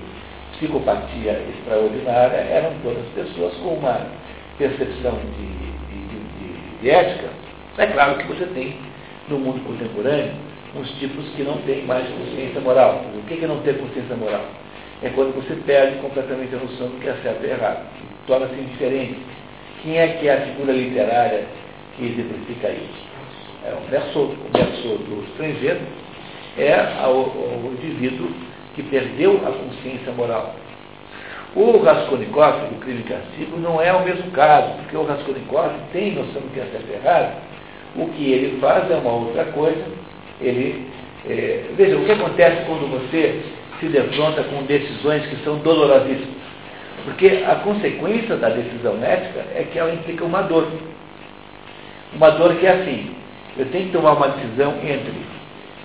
[0.61, 4.05] psicopatia extraordinária, eram todas pessoas com uma
[4.59, 5.47] percepção de,
[5.87, 7.29] de, de, de ética.
[7.79, 8.75] É claro que você tem
[9.27, 10.33] no mundo contemporâneo
[10.75, 13.03] uns tipos que não têm mais consciência moral.
[13.15, 14.45] O que é não ter consciência moral?
[15.01, 17.83] É quando você perde completamente a noção do que é certo e errado.
[18.27, 19.17] Torna-se indiferente.
[19.81, 21.45] Quem é que é a figura literária
[21.97, 23.11] que exemplifica isso?
[23.65, 25.79] É o verso, o verso do estrangeiro
[26.57, 28.29] é o, o indivíduo
[28.75, 30.55] que perdeu a consciência moral.
[31.55, 36.41] O Raskolnikov, do crime castigo, não é o mesmo caso, porque o Raskolnikov tem noção
[36.41, 37.41] do que é certo errado.
[37.97, 39.83] O que ele faz é uma outra coisa.
[40.39, 40.87] Ele,
[41.27, 43.41] é, veja, o que acontece quando você
[43.81, 46.41] se defronta com decisões que são dolorosíssimas?
[47.03, 50.67] Porque a consequência da decisão ética é que ela implica uma dor.
[52.13, 53.13] Uma dor que é assim,
[53.57, 55.13] eu tenho que tomar uma decisão entre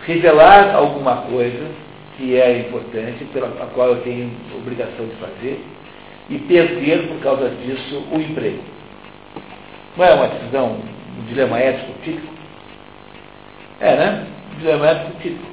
[0.06, 1.85] revelar alguma coisa
[2.16, 5.60] que é importante, pela qual eu tenho obrigação de fazer,
[6.28, 8.62] e perder por causa disso o emprego.
[9.96, 10.80] Não é uma decisão,
[11.18, 12.34] um dilema ético típico?
[13.80, 14.26] É, né?
[14.54, 15.46] Um dilema ético típico.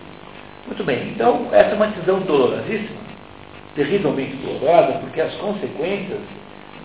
[0.65, 3.02] Muito bem, então essa é uma decisão dolorosíssima,
[3.76, 6.21] terrivelmente dolorosa, porque as consequências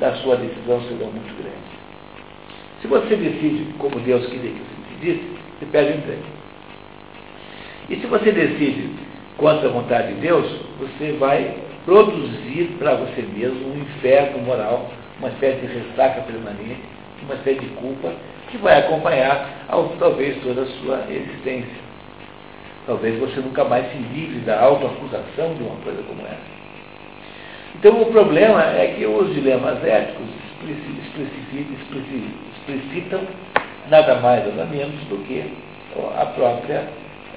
[0.01, 1.79] da sua decisão serão muito grandes.
[2.81, 6.23] Se você decide como Deus queria que você decidisse, você perde o emprego.
[7.91, 8.91] E se você decide
[9.39, 10.47] contra a vontade de Deus,
[10.79, 16.83] você vai produzir para você mesmo um inferno moral, uma espécie de ressaca permanente,
[17.23, 18.13] uma espécie de culpa
[18.51, 19.67] que vai acompanhar
[19.99, 21.89] talvez toda a sua existência.
[22.87, 26.59] Talvez você nunca mais se livre da autoacusação de uma coisa como essa.
[27.77, 30.27] Então o problema é que os dilemas éticos
[32.57, 33.21] explicitam
[33.89, 35.45] nada mais nada menos do que
[36.17, 36.89] a própria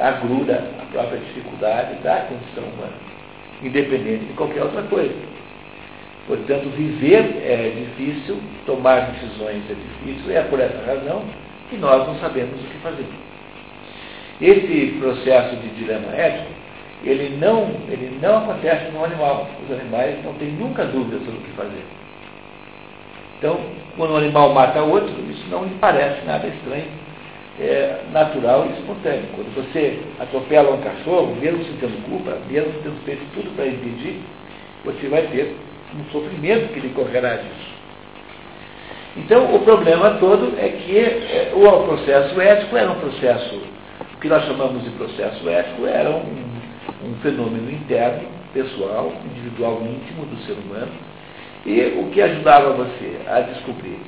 [0.01, 2.93] agrura, a própria dificuldade da condição humana,
[3.61, 5.13] independente de qualquer outra coisa.
[6.27, 11.23] Portanto, viver é difícil, tomar decisões é difícil, e é por essa razão
[11.69, 13.05] que nós não sabemos o que fazer.
[14.41, 16.51] Esse processo de dilema ético,
[17.03, 19.47] ele não, ele não acontece no animal.
[19.63, 21.83] Os animais não têm nunca dúvida sobre o que fazer.
[23.37, 23.59] Então,
[23.97, 26.85] quando um animal mata outro, isso não lhe parece nada estranho,
[27.61, 29.25] é natural e espontâneo.
[29.35, 34.19] Quando você atropela um cachorro, mesmo sem tendo culpa, mesmo tendo feito tudo para impedir,
[34.83, 35.55] você vai ter
[35.95, 37.71] um sofrimento que lhe correrá disso.
[39.17, 44.29] Então, o problema todo é que é, o processo ético era um processo, o que
[44.29, 46.23] nós chamamos de processo ético era um,
[47.03, 50.91] um fenômeno interno, pessoal, individual, íntimo do ser humano,
[51.65, 53.99] e o que ajudava você a descobrir,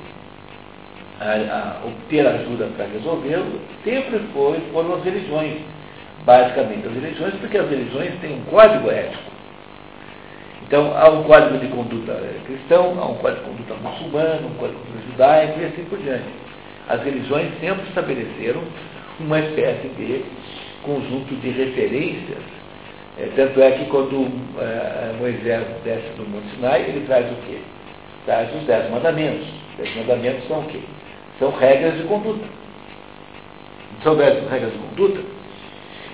[1.20, 5.58] a, a obter ajuda para resolvê-lo, sempre foi, foram as religiões.
[6.24, 9.34] Basicamente as religiões, porque as religiões têm um código ético.
[10.66, 14.78] Então, há um código de conduta cristão, há um código de conduta muçulmano, um código
[14.78, 16.24] de conduta judaico e assim por diante.
[16.88, 18.62] As religiões sempre estabeleceram
[19.20, 20.24] uma espécie de
[20.82, 22.42] conjunto de referências.
[23.18, 24.26] É, tanto é que quando
[24.58, 27.58] é, Moisés desce do Monte Sinai, ele traz o quê?
[28.24, 29.46] Traz os dez mandamentos.
[29.46, 30.80] Os dez mandamentos são o quê?
[31.38, 32.44] São regras de conduta.
[34.02, 35.20] São regras de conduta.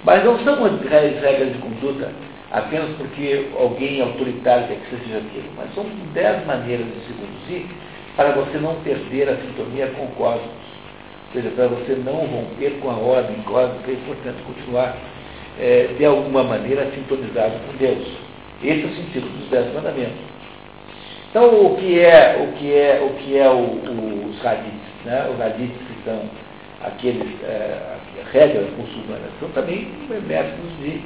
[0.04, 2.10] Mas não são regras de conduta
[2.50, 7.66] apenas porque alguém autoritário quer que seja aquilo, mas são dez maneiras de se conduzir
[8.16, 10.42] para você não perder a sintonia com o cosmos.
[11.28, 14.96] Ou seja, para você não romper com a ordem cósmica e, portanto, continuar
[15.60, 18.06] é, de alguma maneira sintonizado com Deus.
[18.62, 20.18] Esse é o sentido dos dez mandamentos.
[21.30, 25.28] Então, o que é o que é o que é o, o, os hadiths, né?
[25.34, 26.22] Os hadiths que são
[26.82, 27.96] aqueles é,
[28.32, 29.88] regras muçulmanas, são também
[30.26, 31.02] métodos de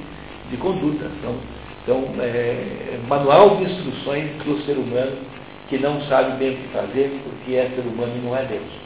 [0.51, 1.11] de conduta.
[1.23, 1.37] São,
[1.87, 5.17] são é, manual de instruções para o ser humano
[5.69, 8.85] que não sabe bem o que fazer porque é ser humano e não é Deus.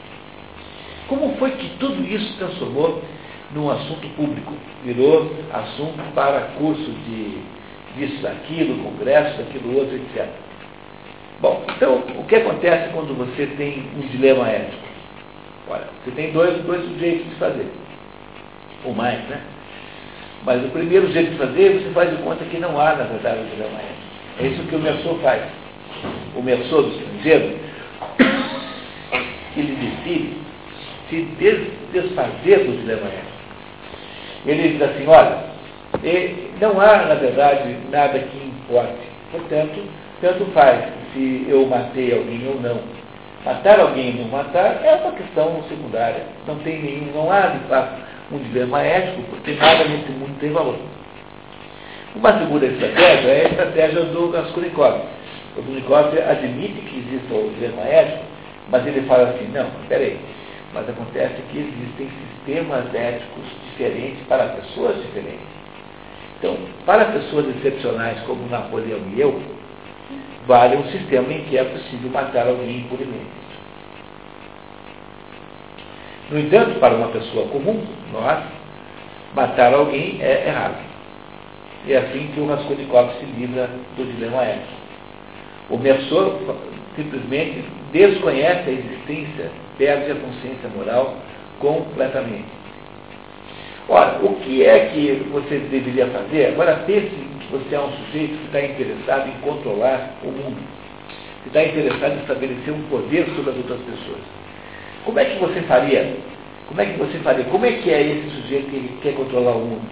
[1.08, 3.02] Como foi que tudo isso transformou
[3.54, 4.52] num assunto público,
[4.84, 7.38] virou assunto para curso de
[7.96, 10.28] disso, daquilo, congresso, daquilo outro, etc.
[11.40, 14.86] Bom, então, o que acontece quando você tem um dilema ético?
[15.70, 17.66] Olha, você tem dois, dois jeitos de fazer,
[18.84, 19.40] ou mais, né?
[20.44, 23.40] Mas o primeiro jeito de fazer, você faz de conta que não há, na verdade,
[23.40, 24.08] um dilema ético.
[24.40, 25.42] É isso que o Merceau faz.
[26.34, 27.58] O Merceau do estrangeiro,
[29.56, 30.36] ele decide
[31.10, 31.22] se
[31.92, 33.38] desfazer do dilema ético.
[34.46, 35.48] Ele diz assim, olha,
[36.60, 39.08] não há, na verdade, nada que importe.
[39.32, 39.82] Portanto,
[40.20, 42.97] tanto faz se eu matei alguém ou não.
[43.44, 46.22] Matar alguém ou matar é uma questão secundária.
[46.46, 48.00] Não tem nenhum, não há de fato
[48.32, 50.76] um dilema ético, porque nada nesse mundo tem valor.
[52.14, 55.00] Uma segunda estratégia é a estratégia do Raskolnikov.
[55.56, 58.24] O Raskolnikov admite que existe o dilema ético,
[58.70, 60.18] mas ele fala assim, não, peraí,
[60.74, 65.46] mas acontece que existem sistemas éticos diferentes para pessoas diferentes.
[66.38, 69.40] Então, para pessoas excepcionais como Napoleão e eu,
[70.48, 73.38] vale um sistema em que é possível matar alguém impunemente.
[76.30, 78.42] No entanto, para uma pessoa comum, nós,
[79.34, 80.78] matar alguém é errado.
[81.86, 84.72] É assim que o Raskolnikov se livra do dilema ético.
[85.70, 86.40] O Merceau
[86.96, 91.14] simplesmente desconhece a existência, perde a consciência moral
[91.60, 92.58] completamente.
[93.86, 96.46] Ora, o que é que você deveria fazer?
[96.48, 97.10] Agora pense
[97.50, 100.58] você é um sujeito que está interessado em controlar o mundo,
[101.42, 104.20] que está interessado em estabelecer um poder sobre as outras pessoas.
[105.04, 106.16] Como é que você faria?
[106.66, 107.44] Como é que você faria?
[107.44, 109.88] Como é que é esse sujeito que quer controlar o mundo?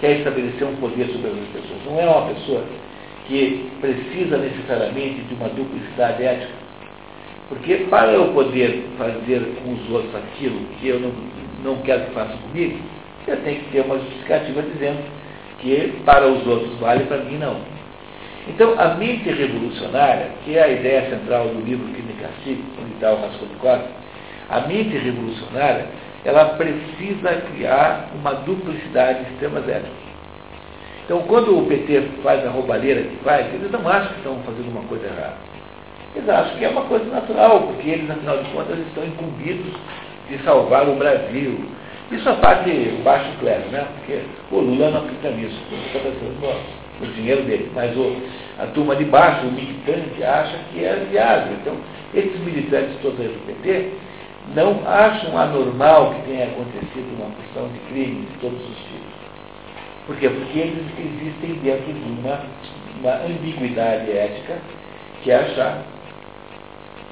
[0.00, 1.80] Quer estabelecer um poder sobre as outras pessoas?
[1.86, 2.64] Não é uma pessoa
[3.28, 6.52] que precisa necessariamente de uma duplicidade ética.
[7.48, 11.12] Porque para eu poder fazer com os outros aquilo que eu não,
[11.62, 12.78] não quero que façam comigo,
[13.28, 14.98] eu tenho que ter uma justificativa dizendo
[15.60, 17.56] que para os outros vale, para mim não.
[18.48, 22.94] Então, a mente revolucionária, que é a ideia central do livro Crime e Castigo, onde
[22.94, 23.80] está o Raskolnikov,
[24.48, 25.86] a mente revolucionária,
[26.24, 30.06] ela precisa criar uma duplicidade de sistemas éticos.
[31.04, 34.70] Então, quando o PT faz a roubalheira que faz, eles não acham que estão fazendo
[34.70, 35.36] uma coisa errada.
[36.14, 39.72] Eles acham que é uma coisa natural, porque eles, afinal de contas, estão incumbidos
[40.28, 41.60] de salvar o Brasil,
[42.10, 42.70] isso a parte
[43.02, 43.84] baixo clero, né?
[43.96, 44.20] Porque
[44.52, 46.36] o Lula não acredita nisso, está pensando
[47.00, 47.70] no, dinheiro dele.
[47.74, 48.16] Mas o,
[48.58, 51.54] a turma de baixo, o militante, acha que é viável.
[51.60, 51.76] Então,
[52.14, 53.90] esses militantes todos do PT
[54.54, 59.16] não acham anormal que tenha acontecido uma questão de crime de todos os tipos.
[60.06, 60.28] Por quê?
[60.28, 62.40] Porque eles existem dentro de uma,
[63.00, 64.58] uma ambiguidade ética
[65.24, 65.82] que é achar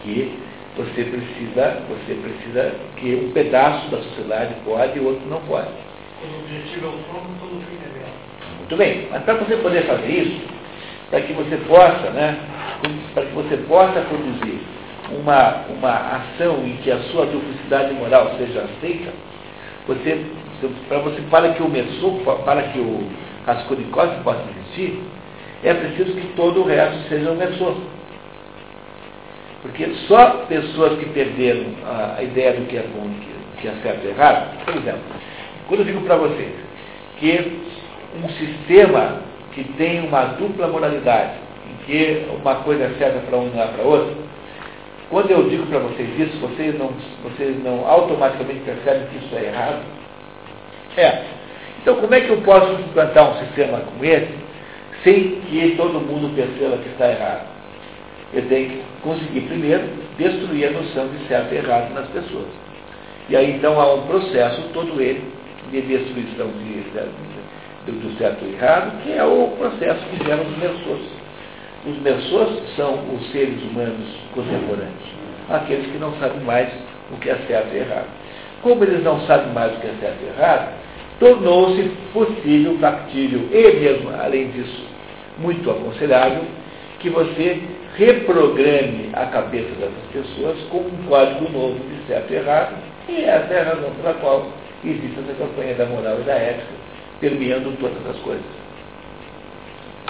[0.05, 0.39] que
[0.77, 5.69] você precisa, você precisa que um pedaço da sociedade pode e o outro não pode.
[6.21, 8.59] Quando o objetivo é o trono, todo fim é belo.
[8.59, 10.41] Muito bem, mas para você poder fazer isso,
[11.11, 12.39] para que você possa, né,
[13.15, 14.61] para que você possa produzir
[15.11, 19.13] uma, uma ação em que a sua duplicidade moral seja aceita,
[19.87, 20.25] você,
[20.89, 23.07] para você, para que o Messou, para que o
[23.47, 24.99] Raskolnikov possa existir,
[25.63, 27.77] é preciso que todo o resto seja o Messou.
[29.65, 34.05] Porque só pessoas que perderam a, ideia do que é bom e que é certo
[34.05, 35.01] e errado, por exemplo,
[35.67, 36.53] quando eu digo para vocês
[37.19, 37.61] que
[38.23, 39.23] um sistema
[39.55, 41.33] que tem uma dupla moralidade,
[41.67, 44.15] em que uma coisa é certa para um e não é para outro,
[45.09, 46.91] quando eu digo para vocês isso, vocês não,
[47.23, 49.83] vocês não automaticamente percebem que isso é errado?
[50.99, 51.23] É.
[51.81, 54.35] Então, como é que eu posso implantar um sistema como esse
[55.03, 57.47] sem que todo mundo perceba que está errado?
[58.35, 59.85] Eu tenho que conseguir primeiro
[60.19, 62.49] destruir a noção de certo e errado nas pessoas.
[63.29, 65.23] E aí então há um processo, todo ele,
[65.71, 66.83] de destruição de,
[67.85, 71.01] de, do certo e errado, que é o processo que gera os merços.
[71.87, 75.05] Os merços são os seres humanos contemporâneos,
[75.51, 76.69] aqueles que não sabem mais
[77.13, 78.09] o que é certo e errado.
[78.63, 80.73] Como eles não sabem mais o que é certo e errado,
[81.21, 84.85] tornou-se possível, factível e mesmo, além disso,
[85.39, 86.45] muito aconselhável,
[87.01, 87.61] que você
[87.97, 92.75] reprograme a cabeça dessas pessoas com um código novo de certo e errado,
[93.09, 94.49] e essa é a razão pela qual
[94.85, 96.73] existe essa campanha da moral e da ética,
[97.21, 98.45] permeando todas as coisas.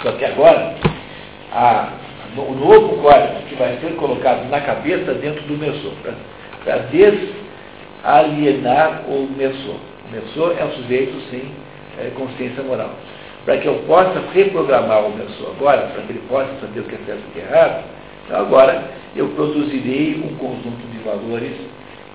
[0.01, 0.75] Só que agora,
[1.51, 1.89] a,
[2.37, 5.93] o novo código que vai ser colocado na cabeça dentro do Messor,
[6.63, 6.77] para
[8.03, 9.75] desalienar o Messor.
[10.07, 11.51] O Messor é um sujeito sem
[11.99, 12.91] é, consciência moral
[13.45, 16.83] para que eu possa reprogramar o meu sou agora, para que ele possa saber o
[16.83, 17.83] que é certo e o que é errado,
[18.25, 18.83] então agora
[19.15, 21.53] eu produzirei um conjunto de valores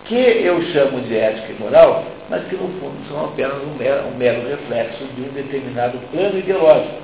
[0.05, 4.09] que eu chamo de ética e moral, mas que no fundo são apenas um mero,
[4.09, 7.01] um mero reflexo de um determinado plano ideológico.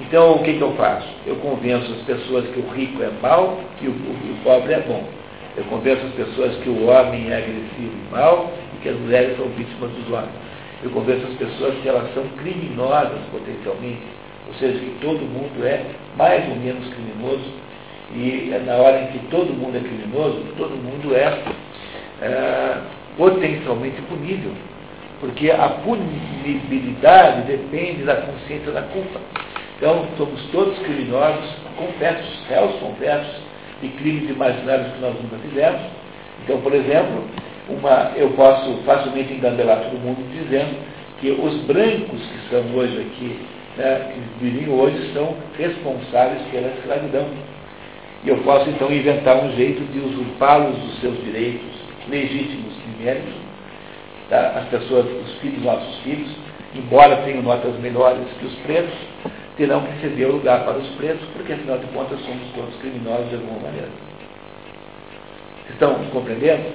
[0.00, 1.08] Então, o que, que eu faço?
[1.26, 4.80] Eu convenço as pessoas que o rico é mau e o, o, o pobre é
[4.80, 5.04] bom.
[5.56, 9.36] Eu convenço as pessoas que o homem é agressivo e mau e que as mulheres
[9.36, 10.47] são vítimas dos homens.
[10.82, 14.02] Eu convenço as pessoas que elas são criminosas potencialmente,
[14.46, 15.84] ou seja, que todo mundo é
[16.16, 17.52] mais ou menos criminoso
[18.14, 21.38] e na hora em que todo mundo é criminoso, todo mundo é,
[22.22, 22.78] é
[23.16, 24.52] potencialmente punível,
[25.20, 29.20] porque a punibilidade depende da consciência da culpa.
[29.76, 33.42] Então, somos todos criminosos, confessos, réus confessos
[33.82, 35.80] de crimes imaginários que nós nunca fizemos.
[36.44, 37.24] Então, por exemplo,
[37.68, 40.76] uma, eu posso facilmente engambelar todo mundo dizendo
[41.20, 43.38] que os brancos que estão hoje aqui,
[43.76, 47.26] né, que vivem hoje, são responsáveis pela escravidão.
[48.24, 51.68] E eu posso então inventar um jeito de usurpá-los dos seus direitos
[52.08, 53.34] legítimos e méritos.
[54.28, 54.54] Tá?
[54.56, 56.30] As pessoas, os filhos, nossos filhos,
[56.74, 58.94] embora tenham notas melhores que os pretos,
[59.56, 63.28] terão que ceder o lugar para os pretos, porque afinal de contas somos todos criminosos
[63.28, 63.88] de alguma maneira.
[65.70, 66.72] Estão compreendendo?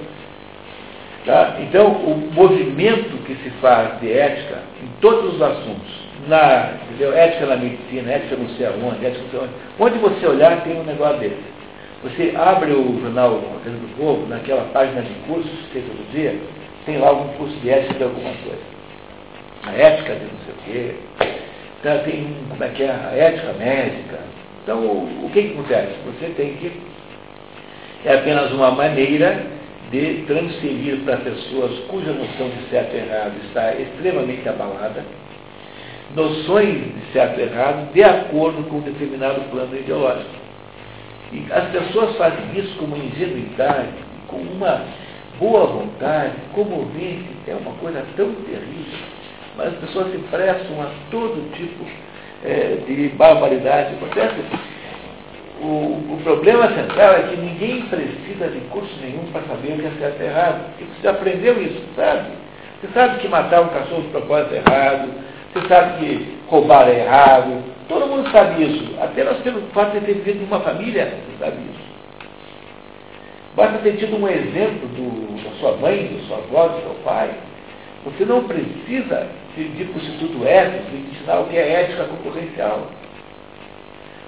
[1.24, 1.56] Tá?
[1.58, 7.14] Então, o movimento que se faz de ética em todos os assuntos, na entendeu?
[7.14, 10.78] ética na medicina, ética não sei aonde, ética não sei aonde, onde você olhar tem
[10.78, 11.54] um negócio desse.
[12.02, 16.38] Você abre o jornal Roteiro do Povo, naquela página de cursos que tem todo dia,
[16.84, 18.74] tem lá algum curso de ética de alguma coisa.
[19.62, 20.94] A ética de não sei o quê.
[21.80, 24.18] Então, tem como é que é, a ética médica.
[24.62, 25.94] Então, o, o que, que acontece?
[26.04, 26.70] Você tem que.
[28.04, 29.46] É apenas uma maneira
[29.94, 35.04] de transferir para pessoas cuja noção de certo e errado está extremamente abalada,
[36.16, 40.34] noções de certo e errado de acordo com um determinado plano ideológico.
[41.32, 43.92] E as pessoas fazem isso com uma ingenuidade,
[44.26, 44.84] com uma
[45.38, 48.98] boa vontade, comovente, é uma coisa tão terrível.
[49.56, 51.84] Mas as pessoas se prestam a todo tipo
[52.44, 53.94] é, de barbaridade.
[53.94, 54.42] Acontece?
[55.64, 59.86] O, o, problema central é que ninguém precisa de curso nenhum para saber o que
[59.86, 60.60] é certo e errado.
[60.68, 62.28] Porque você aprendeu isso, sabe?
[62.80, 65.08] Você sabe que matar um cachorro de propósito é errado,
[65.52, 68.94] você sabe que roubar é errado, Todo mundo sabe isso.
[69.00, 71.84] Apenas pelo fato de ter vivido uma família, você sabe isso.
[73.54, 77.30] Basta ter tido um exemplo do, da sua mãe, da sua avó, do seu pai.
[78.04, 82.88] Você não precisa pedir para o Instituto Ético e ensinar o que é ética concorrencial.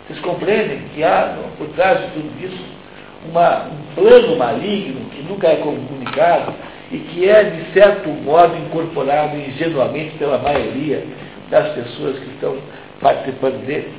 [0.07, 2.65] Vocês compreendem que há por trás de tudo isso
[3.29, 6.55] uma, um plano maligno que nunca é comunicado
[6.93, 11.05] e que é, de certo modo, incorporado ingenuamente pela maioria
[11.51, 12.57] das pessoas que estão
[13.01, 13.93] participando dele.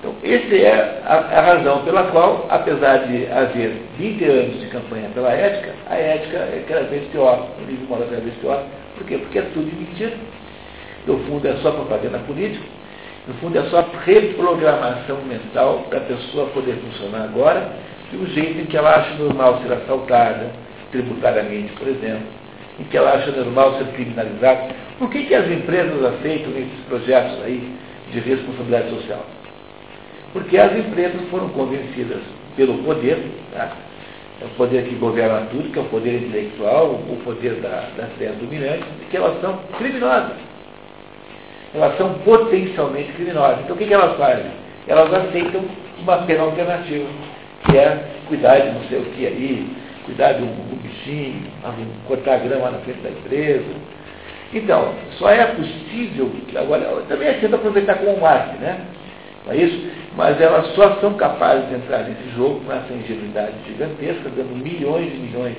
[0.00, 5.10] Então, essa é a, a, razão pela qual, apesar de haver 20 anos de campanha
[5.14, 8.64] pela ética, a ética é cada vez pior, o livro mora cada vez pior.
[8.96, 9.18] Por quê?
[9.18, 10.14] Porque é tudo mentira.
[11.06, 12.64] No fundo, é só propaganda política.
[13.30, 17.74] No fundo, é só reprogramação mental para a pessoa poder funcionar agora
[18.10, 20.50] de um jeito em que ela acha normal ser assaltada,
[20.90, 22.24] tributariamente, por exemplo,
[22.80, 24.74] em que ela acha normal ser criminalizada.
[24.98, 27.72] Por que, que as empresas aceitam esses projetos aí
[28.10, 29.24] de responsabilidade social?
[30.32, 32.22] Porque as empresas foram convencidas
[32.56, 33.70] pelo poder, tá?
[34.42, 38.10] é o poder que governa tudo, que é o poder intelectual, o poder da, das
[38.16, 40.49] ideias dominantes, que elas são criminosas.
[41.74, 43.60] Elas são potencialmente criminosas.
[43.64, 44.50] Então o que, que elas fazem?
[44.88, 45.62] Elas aceitam
[45.98, 47.06] uma pena alternativa,
[47.64, 51.42] que é cuidar de não sei o que aí, cuidar de um, um bichinho,
[52.06, 53.70] cortar grama na frente da empresa.
[54.52, 58.80] Então, só é possível, agora também é cedo aproveitar como arte, né?
[59.46, 59.90] Não é isso?
[60.16, 65.12] Mas elas só são capazes de entrar nesse jogo com essa ingenuidade gigantesca, dando milhões
[65.14, 65.56] e milhões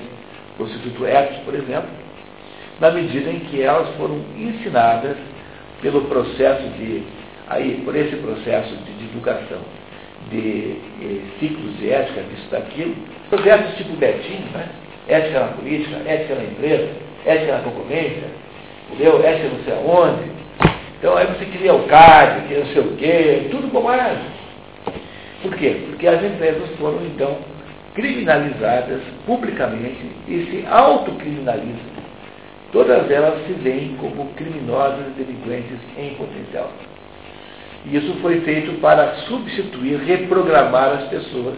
[0.56, 1.88] para o Instituto Etos, por exemplo,
[2.80, 5.16] na medida em que elas foram ensinadas
[5.82, 7.02] pelo processo de,
[7.48, 9.58] aí, por esse processo de divulgação
[10.30, 12.94] de eh, ciclos de ética, disso, daquilo,
[13.28, 14.68] projetos tipo Betinho, né?
[15.08, 16.88] ética na política, ética na empresa,
[17.26, 18.22] ética na concorrência,
[18.90, 19.22] entendeu?
[19.24, 20.30] Ética não sei aonde.
[20.98, 24.22] Então aí você cria o CAD, que não sei o quê, tudo bobagem.
[25.42, 25.76] Por quê?
[25.88, 27.36] Porque as empresas foram então
[27.94, 32.01] criminalizadas publicamente e se autocriminalizam.
[32.72, 36.72] Todas elas se veem como criminosas e delinquentes em potencial.
[37.84, 41.54] E isso foi feito para substituir, reprogramar as pessoas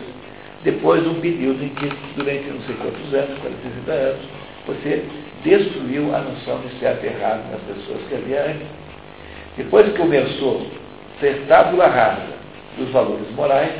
[0.64, 3.56] depois de um período em que, durante não sei quantos anos, 40,
[3.86, 4.22] 60 anos,
[4.66, 5.04] você
[5.44, 8.66] destruiu a noção de certo e errado nas pessoas que havia antes.
[9.56, 10.66] Depois que começou
[11.16, 12.34] a ser tábula rasa
[12.78, 13.72] dos valores morais,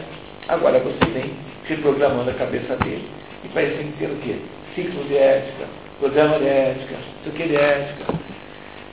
[0.49, 1.33] agora você vem
[1.65, 3.09] reprogramando a cabeça dele
[3.45, 4.37] E tem que ter o quê?
[4.75, 5.65] Ciclo de ética,
[6.05, 8.05] programa de ética, o que de ética,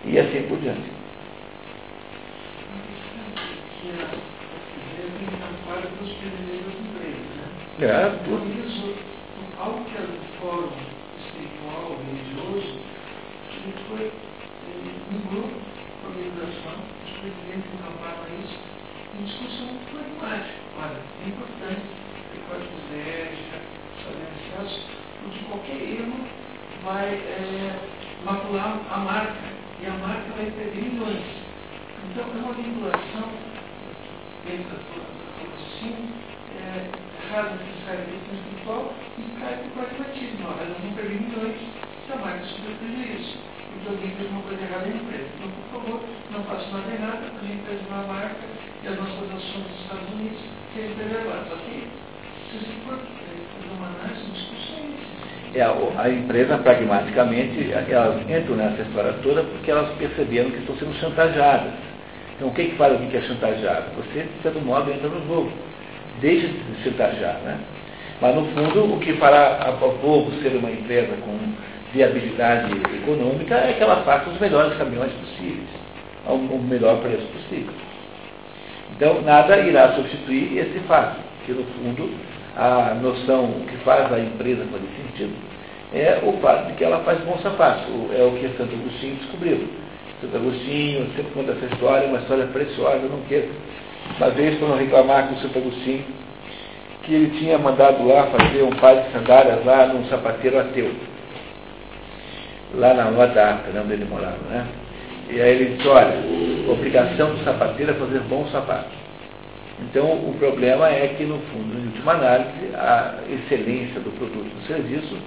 [0.05, 0.89] e assim por diante.
[7.81, 8.47] É, tudo.
[8.65, 8.95] isso,
[9.59, 10.71] algo que é do fórum
[11.19, 12.79] espiritual, religioso,
[13.59, 14.11] ele foi,
[14.71, 15.49] ele migrou
[15.99, 18.57] para a meditação, os presidentes encamparam isso,
[19.19, 20.55] em discussão muito pragmática.
[20.79, 21.81] Olha, é importante
[22.31, 23.57] ter códigos de ética,
[23.99, 24.87] saber acesso,
[25.23, 26.41] porque qualquer erro
[26.83, 27.79] vai é,
[28.25, 29.51] macular a marca,
[29.81, 31.25] e a marca vai perder milhões.
[32.09, 33.29] Então, é uma vinculação
[34.45, 36.09] dentro da raciocínio,
[36.57, 40.47] é, da questão espiritual e cai para o pragmatismo.
[40.47, 41.57] Olha, nós vamos perder milhões
[42.05, 43.37] se a marca sofrer prejuízo.
[43.71, 45.29] Porque alguém fez uma coisa errada na empresa.
[45.37, 45.99] Então, por favor,
[46.31, 48.45] não faça nada errado a gente preservar a marca
[48.83, 50.41] e as nossas ações nos Estados Unidos
[50.75, 51.51] serem preservadas.
[51.53, 51.87] Ok?
[52.51, 54.50] Se você for eh, fazer uma análise,
[55.53, 60.75] discussão é, a empresa, pragmaticamente, elas entram nessa história toda porque elas perceberam que estão
[60.77, 61.73] sendo chantageadas.
[62.35, 63.85] Então, o que, que faz o que é chantageado?
[63.97, 65.51] Você, de certo modo, entra no jogo
[66.21, 67.35] deixa de se chantagear.
[67.43, 67.59] Né?
[68.21, 71.37] Mas, no fundo, o que fará a Volvo ser uma empresa com
[71.93, 72.71] viabilidade
[73.03, 75.67] econômica é que ela faça os melhores caminhões possíveis,
[76.25, 77.73] ao melhor preço possível.
[78.95, 82.09] Então, nada irá substituir esse fato, que, no fundo,
[82.55, 85.33] a noção, que faz a empresa fazer sentido,
[85.93, 87.89] é o fato de que ela faz bom sapato.
[88.17, 89.67] É o que Santo Agostinho descobriu.
[90.21, 93.49] Santo Agostinho sempre conta essa história, uma história preciosa, não quero
[94.17, 96.03] uma vez foram reclamar com o Santo Agostinho
[97.03, 100.91] que ele tinha mandado lá fazer um par de sandálias lá num sapateiro ateu.
[102.75, 104.67] Lá na Rua da Arca, né, onde ele morava, né?
[105.29, 106.13] E aí ele disse, olha,
[106.67, 109.00] a obrigação do sapateiro é fazer bons sapatos.
[109.81, 114.67] Então, o problema é que, no fundo, em última análise, a excelência do produto do
[114.67, 115.17] serviço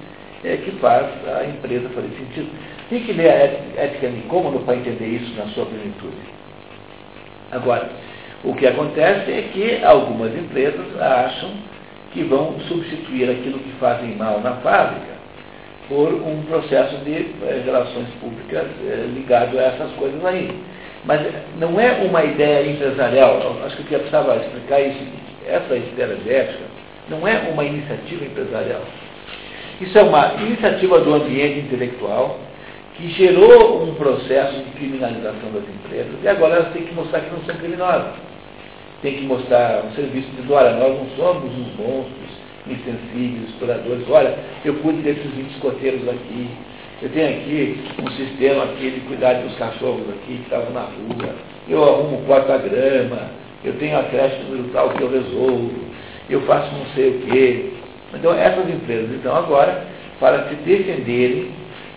[0.45, 2.49] é que faz a empresa fazer sentido.
[2.89, 6.17] Tem que ler a ética Nicômano para entender isso na sua plenitude.
[7.51, 7.91] Agora,
[8.45, 11.51] o que acontece é que algumas empresas acham
[12.13, 15.15] que vão substituir aquilo que fazem mal na fábrica
[15.89, 20.49] por um processo de eh, relações públicas eh, ligado a essas coisas aí.
[21.05, 21.21] Mas
[21.59, 25.01] não é uma ideia empresarial, acho que eu precisava explicar isso,
[25.47, 26.65] essa ideia de ética
[27.09, 28.81] não é uma iniciativa empresarial.
[29.81, 32.39] Isso é uma iniciativa do ambiente intelectual
[32.97, 37.31] que gerou um processo de criminalização das empresas e agora elas têm que mostrar que
[37.31, 38.15] não são criminosas.
[39.03, 44.39] Tem que mostrar um serviço de olha, nós não somos uns monstros insensíveis, exploradores, olha,
[44.65, 46.49] eu cuido desses 20 escoteiros aqui,
[47.03, 51.35] eu tenho aqui um sistema aqui de cuidar dos cachorros aqui que estavam na rua,
[51.69, 53.31] eu arrumo porta-grama,
[53.65, 55.73] eu tenho a creche número tal que eu resolvo,
[56.31, 57.71] eu faço não sei o quê.
[58.15, 59.85] Então essas empresas, então agora,
[60.21, 61.51] para se defenderem,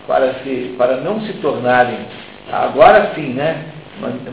[0.06, 1.98] para, se, para não se tornarem,
[2.50, 3.64] agora sim, né,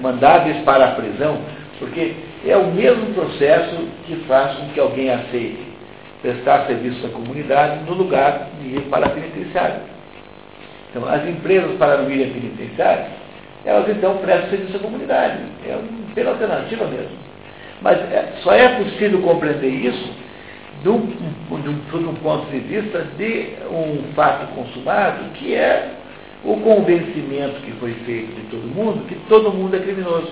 [0.01, 1.37] mandadas para a prisão,
[1.79, 2.13] porque
[2.45, 5.65] é o mesmo processo que faz com que alguém aceite
[6.21, 9.94] prestar serviço à comunidade no lugar de ir para a penitenciária.
[10.95, 13.07] Então, as empresas para à penitenciária,
[13.65, 15.39] elas então prestam serviço à comunidade.
[15.67, 15.77] É
[16.15, 17.17] pela alternativa mesmo.
[17.81, 20.09] Mas é, só é possível compreender isso
[20.81, 25.95] de um, de um, um ponto de vista de um fato consumado, que é
[26.45, 30.31] o convencimento que foi feito de todo mundo que todo mundo é criminoso.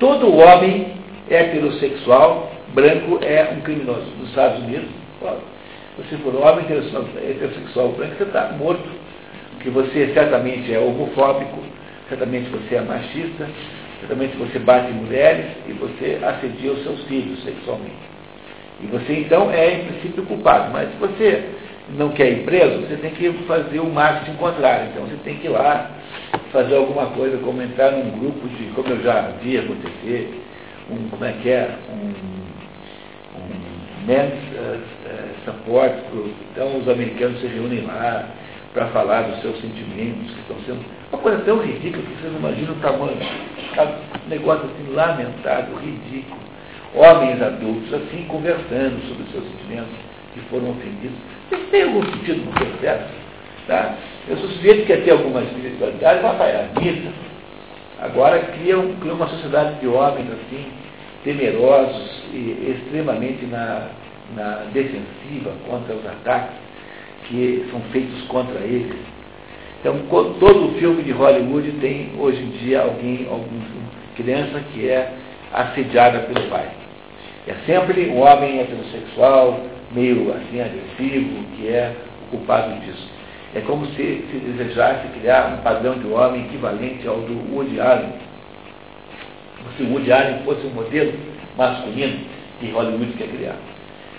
[0.00, 0.94] Todo homem
[1.30, 4.06] heterossexual branco é um criminoso.
[4.18, 4.88] Nos Estados Unidos,
[5.20, 5.55] se
[5.96, 8.88] você for homem heterossexual branco, você está morto.
[9.52, 11.58] Porque você certamente é homofóbico,
[12.08, 13.48] certamente você é machista,
[14.00, 17.96] certamente você bate mulheres e você assedia os seus filhos sexualmente.
[18.82, 20.70] E você então é, em princípio, culpado.
[20.72, 21.44] Mas se você
[21.96, 24.88] não quer ir preso, você tem que fazer o marketing contrário.
[24.92, 25.90] Então você tem que ir lá
[26.52, 30.42] fazer alguma coisa, como entrar num grupo de, como eu já vi acontecer,
[30.90, 32.14] um, como é que é, um,
[33.38, 34.95] um men's uh,
[35.46, 36.34] support group.
[36.52, 38.28] Então os americanos se reúnem lá
[38.74, 40.84] para falar dos seus sentimentos que estão sendo.
[41.10, 43.16] Uma coisa tão ridícula que vocês não imaginam o tamanho.
[44.26, 46.40] Um negócio assim lamentável, ridículo.
[46.94, 49.94] Homens adultos assim conversando sobre os seus sentimentos
[50.34, 51.16] que foram ofendidos.
[51.50, 53.14] Isso tem algum sentido no processo?
[53.66, 53.94] Tá?
[54.28, 57.12] Eu sou sujeito que quer ter alguma espiritualidade, vai para a missa.
[58.00, 60.66] Agora cria, um, cria uma sociedade de homens assim,
[61.24, 63.88] temerosos e extremamente na,
[64.34, 66.56] na defensiva contra os ataques
[67.28, 68.96] que são feitos contra eles.
[69.80, 73.62] Então, todo filme de Hollywood tem hoje em dia alguém, alguma
[74.16, 75.12] criança que é
[75.52, 76.68] assediada pelo pai.
[77.46, 79.60] É sempre um homem heterossexual,
[79.92, 81.94] meio assim agressivo, que é
[82.26, 83.08] o culpado disso.
[83.54, 88.12] É como se se desejasse criar um padrão de homem equivalente ao do Woody Allen.
[89.76, 91.12] Se o Woody Allen fosse um modelo
[91.56, 92.18] masculino
[92.58, 93.56] que Hollywood quer criar.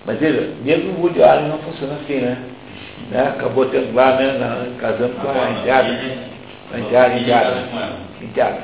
[0.08, 2.38] Mas veja, mesmo o Woody Allen não funciona assim, né?
[3.12, 3.34] né?
[3.36, 5.90] Acabou tendo lá, né, na, casando com a enteada.
[6.74, 7.64] A enteada, enteada.
[8.22, 8.60] Enteada.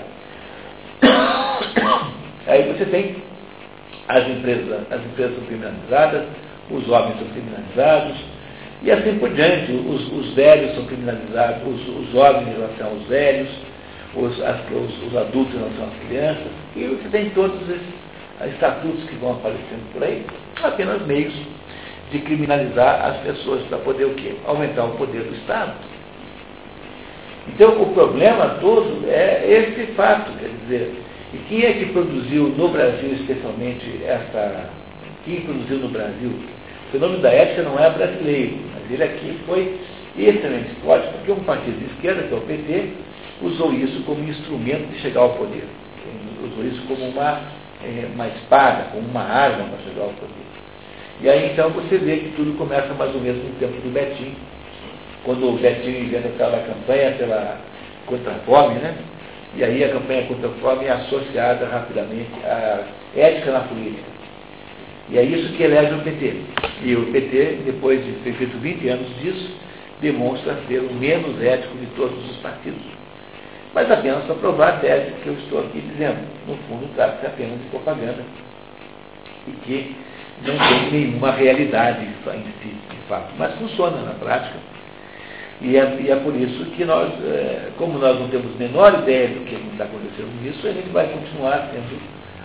[2.48, 3.18] Aí você tem
[4.08, 6.24] as empresas, as empresas são criminalizadas,
[6.72, 8.18] os homens são criminalizados,
[8.82, 13.04] e assim por diante, os, os velhos são criminalizados, os, os homens em relação aos
[13.08, 13.50] velhos,
[14.16, 18.03] os, as, os, os, adultos em relação às crianças, e você tem todos esses
[18.48, 20.26] estatutos que vão aparecendo por aí,
[20.62, 21.34] apenas meios
[22.12, 24.36] de criminalizar as pessoas para poder o quê?
[24.46, 25.74] Aumentar o poder do Estado.
[27.48, 30.94] Então o problema todo é esse fato, quer dizer,
[31.34, 34.70] e quem é que produziu no Brasil especialmente essa.
[35.26, 36.32] Quem produziu no Brasil?
[36.88, 39.80] O fenômeno da ética não é brasileiro, mas ele aqui foi
[40.16, 42.90] extremamente forte, porque um partido de esquerda, que é o PT,
[43.42, 45.64] usou isso como instrumento de chegar ao poder.
[46.44, 47.42] Usou isso como uma,
[47.84, 50.54] é, uma espada, como uma arma para chegar ao poder.
[51.22, 54.36] E aí então você vê que tudo começa mais ou menos no tempo do Betinho,
[55.24, 57.58] quando o Betinho inventa aquela campanha pela,
[58.06, 58.96] contra a fome, né?
[59.56, 62.84] E aí a campanha contra a fome é associada rapidamente à
[63.16, 64.12] ética na política.
[65.10, 66.36] E é isso que elege o PT.
[66.82, 69.52] E o PT, depois de ter feito 20 anos disso,
[70.02, 73.03] demonstra ser o menos ético de todos os partidos.
[73.74, 76.20] Mas apenas para provar a tese que eu estou aqui dizendo.
[76.48, 78.24] No fundo, trata-se apenas de propaganda.
[79.48, 79.96] E que
[80.46, 83.34] não tem nenhuma realidade em si, de fato.
[83.38, 84.58] Mas funciona na prática
[85.64, 88.94] e é, e é, por isso que nós, é, como nós não temos a menor
[89.00, 92.02] ideia do que está acontecendo nisso, a gente vai continuar tendo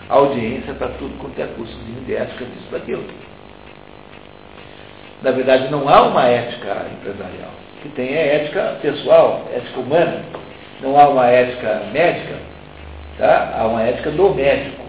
[0.07, 3.03] audiência para tudo quanto é cursozinho de ética disso daquilo.
[5.21, 7.51] Na verdade, não há uma ética empresarial.
[7.77, 10.23] O que tem é ética pessoal, ética humana.
[10.81, 12.35] Não há uma ética médica,
[13.17, 13.53] tá?
[13.57, 14.81] há uma ética do médico.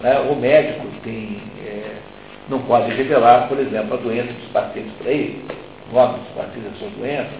[0.00, 0.18] Né?
[0.20, 1.96] O médico tem, é,
[2.48, 5.44] não pode revelar, por exemplo, a doença dos pacientes para ele,
[5.90, 7.30] o nome dos pacientes da sua doença,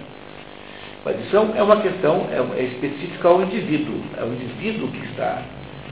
[1.03, 5.41] mas isso é uma questão é, é específica ao indivíduo, é o indivíduo que está,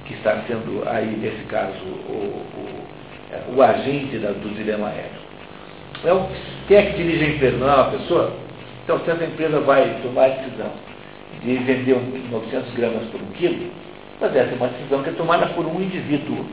[0.05, 1.73] que está sendo aí, nesse caso,
[2.09, 2.67] o, o,
[3.31, 5.27] é, o agente da, do dilema ético.
[5.99, 6.29] Então,
[6.67, 7.57] quem é que dirige a empresa?
[7.57, 8.33] Não é uma pessoa?
[8.83, 10.71] Então, se essa empresa vai tomar decisão
[11.43, 11.97] de vender
[12.31, 13.71] 900 gramas por um quilo,
[14.19, 16.45] mas essa é uma decisão que é tomada por um indivíduo.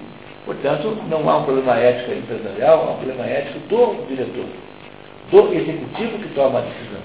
[0.45, 4.47] Portanto, não há um problema ético empresarial, há um problema ético do diretor,
[5.31, 7.01] do executivo que toma a decisão.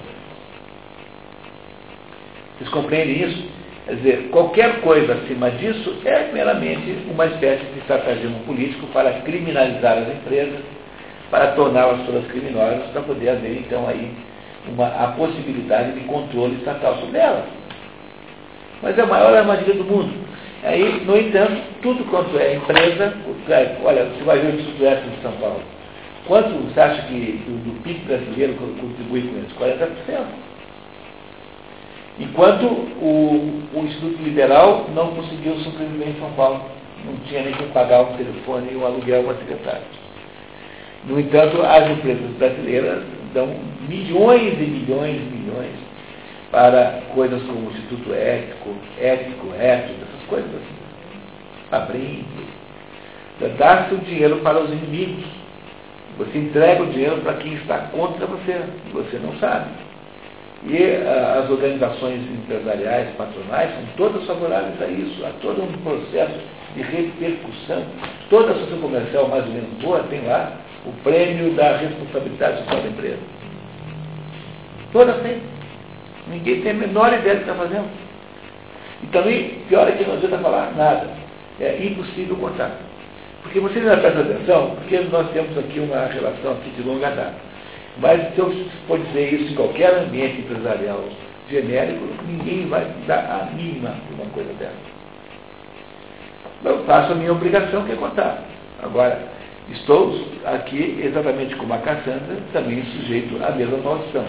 [2.58, 3.42] Vocês compreendem isso?
[3.86, 9.98] Quer dizer, qualquer coisa acima disso é meramente uma espécie de estratégia político para criminalizar
[9.98, 10.60] as empresas,
[11.30, 14.12] para torná-las todas criminosas, para poder haver, então, aí,
[14.68, 17.59] uma, a possibilidade de controle estatal sobre elas.
[18.82, 20.12] Mas é a maior armadilha do mundo.
[20.62, 23.14] Aí, no entanto, tudo quanto é empresa,
[23.82, 25.62] olha, você vai ver o Sudoeste de São Paulo.
[26.26, 29.54] Quanto você acha que do, PIB brasileiro contribui com isso?
[29.58, 30.26] 40%.
[32.20, 36.60] Enquanto o, o Instituto Liberal não conseguiu sobreviver em São Paulo.
[37.04, 39.82] Não tinha nem que pagar um telefone e um aluguel para secretário.
[41.06, 43.02] No entanto, as empresas brasileiras
[43.32, 43.48] dão
[43.88, 45.89] milhões e milhões e milhões
[46.50, 50.80] para coisas como o Instituto Ético, Ético, Ético, essas coisas assim.
[51.70, 52.50] Abrindo.
[53.56, 55.24] Dá-se o dinheiro para os inimigos.
[56.18, 58.60] Você entrega o dinheiro para quem está contra você.
[58.92, 59.70] Você não sabe.
[60.64, 66.38] E uh, as organizações empresariais, patronais, são todas favoráveis a isso, a todo um processo
[66.74, 67.82] de repercussão.
[68.28, 70.52] Toda associação comercial mais ou menos boa tem lá
[70.84, 73.18] o prêmio da responsabilidade social da empresa.
[74.92, 75.40] Todas têm.
[76.30, 77.88] Ninguém tem a menor ideia do que está fazendo.
[79.02, 81.08] E também, pior é que não adianta falar nada.
[81.60, 82.70] É impossível contar.
[83.42, 87.34] Porque vocês não prestam atenção, porque nós temos aqui uma relação aqui de longa data.
[87.98, 88.54] Mas se eu
[88.86, 91.04] for dizer isso em qualquer ambiente empresarial
[91.50, 94.90] genérico, ninguém vai dar a mínima de uma coisa dessa.
[96.64, 98.42] Eu faço a minha obrigação, que é contar.
[98.82, 99.18] Agora,
[99.70, 100.14] estou
[100.44, 104.24] aqui exatamente como a Cassandra, também sujeito à mesma maldição.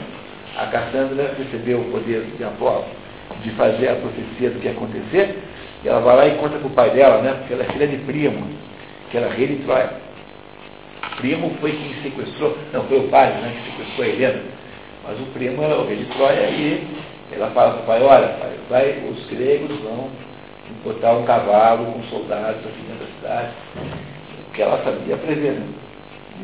[0.57, 2.85] A Cassandra recebeu o poder de Apolo
[3.43, 5.39] de fazer a profecia do que ia acontecer,
[5.83, 7.33] e ela vai lá e conta com o pai dela, né?
[7.39, 8.45] Porque ela é filha de primo,
[9.09, 10.01] que era rei de Troia
[11.21, 14.41] primo foi quem sequestrou, não, foi o pai né, que sequestrou a Helena,
[15.03, 16.87] mas o primo é o rei de Troia e
[17.31, 20.09] ela fala para o pai, olha, pai, vai, os gregos vão
[20.83, 23.53] botar um cavalo com soldados aqui dentro da cidade,
[24.53, 25.67] que ela sabia prever, né?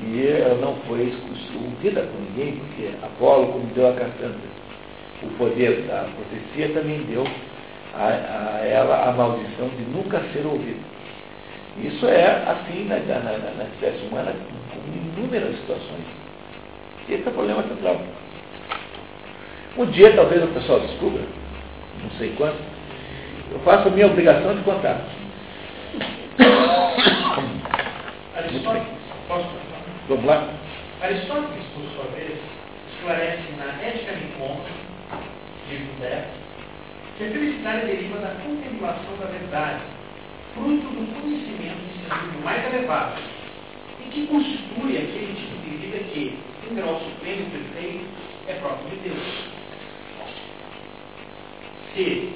[0.04, 1.14] E ela não foi
[1.56, 4.58] ouvida por ninguém, porque Apolo, como deu a Cassandra
[5.24, 7.26] o poder da profecia, também deu
[7.96, 10.80] a, a ela a maldição de nunca ser ouvida.
[11.84, 14.34] Isso é assim na, na, na espécie humana,
[14.72, 16.06] com inúmeras situações.
[17.08, 18.00] E esse é o problema central.
[19.78, 21.22] Um dia talvez o pessoal descubra,
[22.04, 22.58] não sei quando,
[23.52, 25.02] eu faço a minha obrigação de contar.
[28.36, 28.88] Aristóteles,
[29.28, 29.68] posso
[30.08, 30.48] Vamos lá?
[31.00, 32.40] Aristóteles, por sua vez,
[32.92, 34.70] esclarece na Ética Niconta,
[35.70, 36.26] livro 10,
[37.18, 39.82] que a felicidade deriva da contemplação da verdade,
[40.56, 43.22] fruto do conhecimento em sentido mais elevado,
[44.00, 48.06] e que constitui aquele tipo de vida que, em grau supremo e perfeito,
[48.48, 49.58] é próprio de Deus.
[51.94, 52.34] Se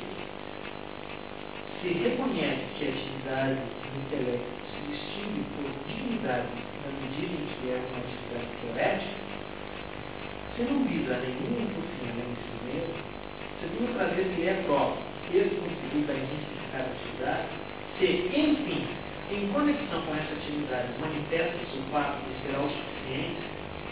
[1.82, 6.46] se reconhece que a atividade do intelecto se distingue por dignidade
[6.86, 8.21] na medida em que é uma
[8.72, 9.22] atividade teorética,
[10.56, 12.94] se não visa nenhum funcionamento em si mesmo,
[13.60, 17.48] segundo trazer que é próprio, esse conseguir da intensificar a atividade,
[18.00, 18.06] se,
[18.38, 18.88] enfim,
[19.32, 23.42] em conexão com essa atividade, manifesta-se o fato de ser autossuficiente,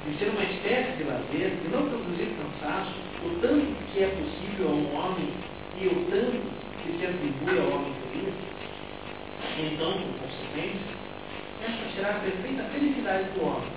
[0.05, 2.91] de ser uma espécie de lazer, de não produzir cansaço,
[3.23, 5.29] o tanto que é possível a um homem
[5.79, 6.43] e o tanto
[6.83, 8.33] que se atribui ao homem feliz,
[9.59, 10.99] então, por consequência,
[11.63, 13.69] essa será a perfeita felicidade do homem,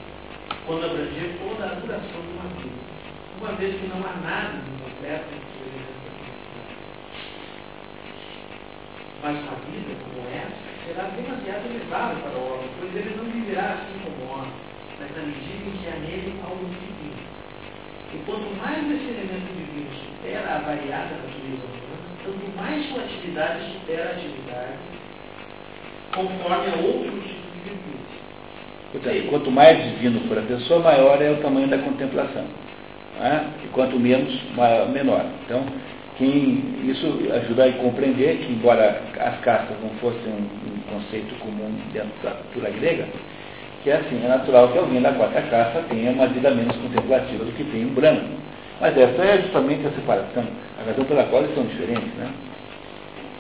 [0.67, 2.83] quando abranger toda a duração de uma vida,
[3.41, 6.03] uma vez que não há nada de completo em que ele
[9.23, 13.75] Mas uma vida como essa será demasiado elevada para o homem, pois ele não viverá
[13.75, 14.53] assim como homem,
[14.99, 17.23] mas na medida em que há nele algo divino.
[18.13, 23.73] E quanto mais esse elemento divino supera a variada natureza humana, tanto mais sua atividade
[23.73, 24.79] supera a atividade,
[26.15, 27.32] conforme a outro de virtude.
[28.93, 32.45] Portanto, quanto mais divino for a pessoa, maior é o tamanho da contemplação.
[33.21, 33.41] É?
[33.65, 35.25] E quanto menos, maior, menor.
[35.45, 35.65] Então,
[36.19, 41.73] quem, isso ajuda a compreender que, embora as castas não fossem um, um conceito comum
[41.93, 43.07] dentro da cultura grega,
[43.83, 47.45] que é assim, é natural que alguém da quarta casta tenha uma vida menos contemplativa
[47.45, 48.29] do que tem um branco.
[48.81, 50.45] Mas essa é justamente a separação,
[50.81, 52.31] a razão pela qual eles são diferentes, né?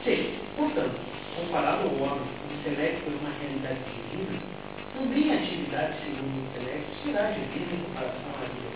[0.04, 0.94] Sim, portanto,
[1.36, 3.78] comparado ao homem, o intelecto é uma realidade
[4.10, 4.51] divina,
[5.02, 8.70] também a atividade segundo o intelecto será divina em comparação à vida.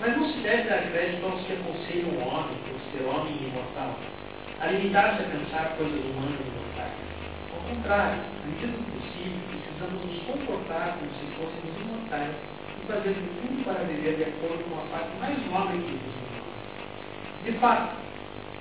[0.00, 3.94] Mas não se deve dar crédito aos que aconselham o homem, por ser homem imortal,
[4.60, 6.98] a limitar-se a pensar coisas humanas e mortais.
[7.54, 12.34] Ao contrário, na medida do possível, precisamos nos comportar como se fôssemos imortais
[12.82, 16.18] e fazer tudo para viver de acordo com a parte mais nobre que nos
[17.46, 17.94] De fato,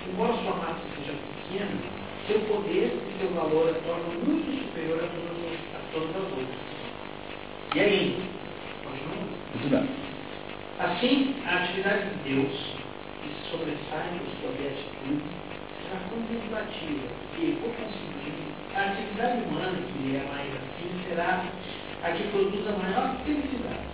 [0.05, 1.81] embora sua massa seja pequena,
[2.27, 5.62] seu poder e seu valor a tornam muito superior a todas, a
[5.93, 6.73] todas as outras.
[7.75, 8.23] E ainda,
[9.53, 9.89] continuando.
[10.79, 12.51] Assim, a atividade de Deus,
[13.21, 15.23] que se sobressai por sua beatitude,
[15.83, 18.43] será contemplativa e, por conseguinte,
[18.75, 21.45] a atividade humana, que é mais assim, será
[22.03, 23.93] a que produz a maior felicidade.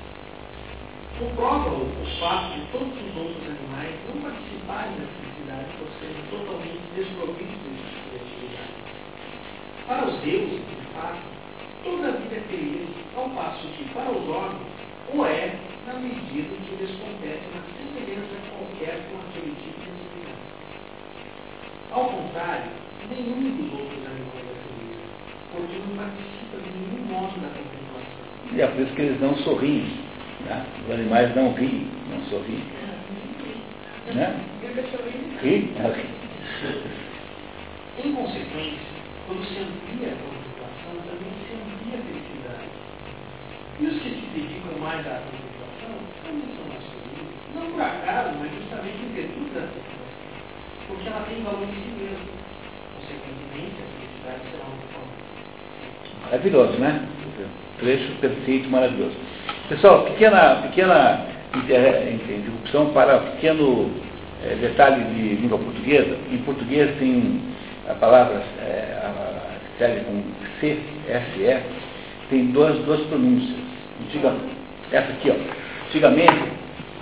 [1.19, 6.79] Comprova-o o fato de todos os outros animais não participarem da felicidade por serem totalmente
[6.95, 8.79] desprovidos de criatividade.
[9.85, 11.38] Para os deuses, de fato,
[11.89, 12.87] toda vida é feliz,
[13.17, 14.61] ao passo que para os homens,
[15.13, 15.55] o é
[15.87, 20.45] na medida em que lhes compete uma semelhança qualquer com aquele tipo de atividade.
[21.91, 22.71] Ao contrário,
[23.09, 24.97] nenhum dos outros animais é feliz,
[25.51, 28.29] porque não participa de nenhum modo da contemplação.
[28.53, 30.09] E é por isso que eles não sorriem.
[30.45, 30.65] Né?
[30.85, 32.63] Os animais não riem, não sorriem.
[34.13, 34.35] Né?
[35.41, 35.73] Ri?
[38.03, 42.69] Em consequência, quando se amplia a contemplação, também se amplia a felicidade.
[43.79, 47.31] E os que se dedicam mais à contemplação também são mais felizes.
[47.55, 50.19] Não por acaso, mas justamente em virtude da contemplação.
[50.87, 52.39] Porque ela tem valor em si mesma.
[52.99, 55.13] Consequentemente, a felicidade será uma forma.
[56.25, 57.07] Maravilhoso, né?
[57.79, 59.15] Trecho perfeito, maravilhoso.
[59.69, 61.25] Pessoal, pequena, pequena
[61.55, 63.89] interrupção para pequeno
[64.43, 66.17] é, detalhe de língua portuguesa.
[66.29, 67.41] Em português tem
[67.87, 70.21] a palavra é, a, escreve com
[70.59, 70.77] C,
[71.07, 71.61] S, E,
[72.29, 73.68] tem duas, duas pronúncias.
[74.01, 74.35] Antiga,
[74.91, 75.85] essa aqui, ó.
[75.87, 76.43] Antigamente,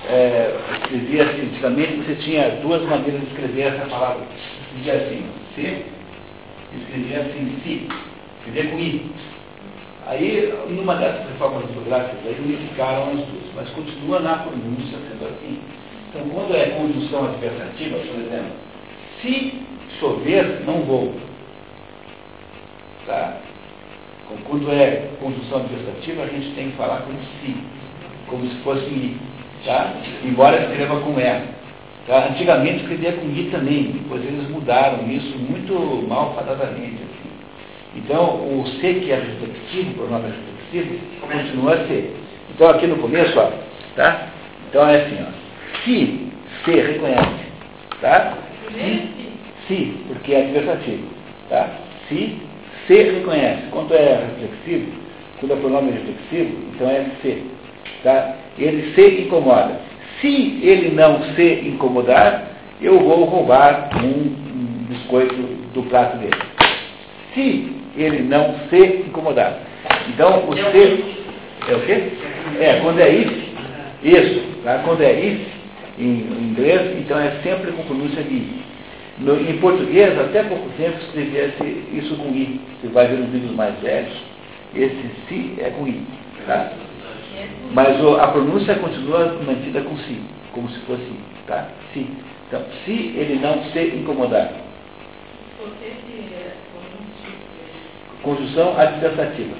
[0.09, 4.25] é, escrevia assim, antigamente você tinha duas maneiras de escrever essa palavra.
[4.61, 5.25] Escrevia assim,
[5.55, 5.85] C,
[6.75, 7.87] escrevia assim, si,
[8.39, 9.11] escrevia com I.
[10.07, 15.59] Aí, numa dessas reformas ortográficas, aí unificaram as duas, mas continua na pronúncia sendo assim.
[16.09, 18.51] Então, quando é conjunção adversativa, por exemplo,
[19.21, 19.61] se
[19.99, 21.13] chover, não vou.
[23.05, 23.37] Tá?
[24.45, 27.55] Quando é conjunção adversativa, a gente tem que falar como se,
[28.27, 29.17] como se fosse i,
[29.65, 29.93] tá?
[30.23, 31.41] embora escreva com E.
[32.05, 32.27] Tá?
[32.29, 36.95] Antigamente escrevia com i também, depois eles mudaram isso muito malfadadamente.
[36.95, 37.29] Assim.
[37.95, 40.33] Então, o C que é reflexivo, o pronome
[40.71, 42.15] reflexivo, continua a ser.
[42.53, 43.51] Então, aqui no começo, ó,
[43.95, 44.27] tá?
[44.69, 45.31] Então é assim, ó.
[45.83, 46.31] Se
[46.65, 47.45] C reconhece,
[48.01, 48.37] tá?
[48.73, 49.09] Se,
[49.67, 51.07] se porque é adversativo,
[51.49, 51.69] tá?
[52.09, 52.46] Se
[52.87, 53.63] C reconhece.
[53.71, 54.91] Quando é reflexivo,
[55.39, 57.43] quando é pronome reflexivo, então é C.
[58.03, 58.35] Tá?
[58.57, 59.79] Ele se incomoda.
[60.21, 62.47] Se ele não se incomodar,
[62.81, 64.47] eu vou roubar um,
[64.87, 65.35] biscoito
[65.73, 66.35] do prato dele.
[67.33, 69.59] Se ele não se incomodar.
[70.09, 71.17] Então, o É o se...
[71.69, 72.03] É o quê?
[72.59, 73.31] É, quando é if,
[74.03, 74.41] isso.
[74.63, 74.81] Tá?
[74.85, 75.47] Quando é if,
[75.99, 78.63] em, em inglês, então é sempre com pronúncia de i.
[79.19, 81.51] No, em português, até pouco tempo, escrevia
[81.91, 82.61] isso com i.
[82.81, 84.13] Você vai ver nos vídeos mais velhos,
[84.75, 86.05] esse si é com i.
[86.45, 86.71] Tá?
[87.73, 90.21] Mas o, a pronúncia continua mantida com si,
[90.53, 91.11] como se fosse.
[91.47, 91.67] Tá?
[91.93, 92.07] Si.
[92.47, 94.51] Então, se ele não se incomodar.
[98.21, 99.55] Conjunção adversativa.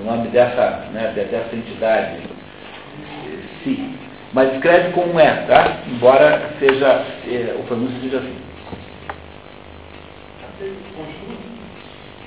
[0.00, 4.07] O nome dessa, né, dessa entidade, eh, si.
[4.32, 5.78] Mas escreve com um E, tá?
[5.86, 8.36] Embora seja, eh, o pronúncio seja assim.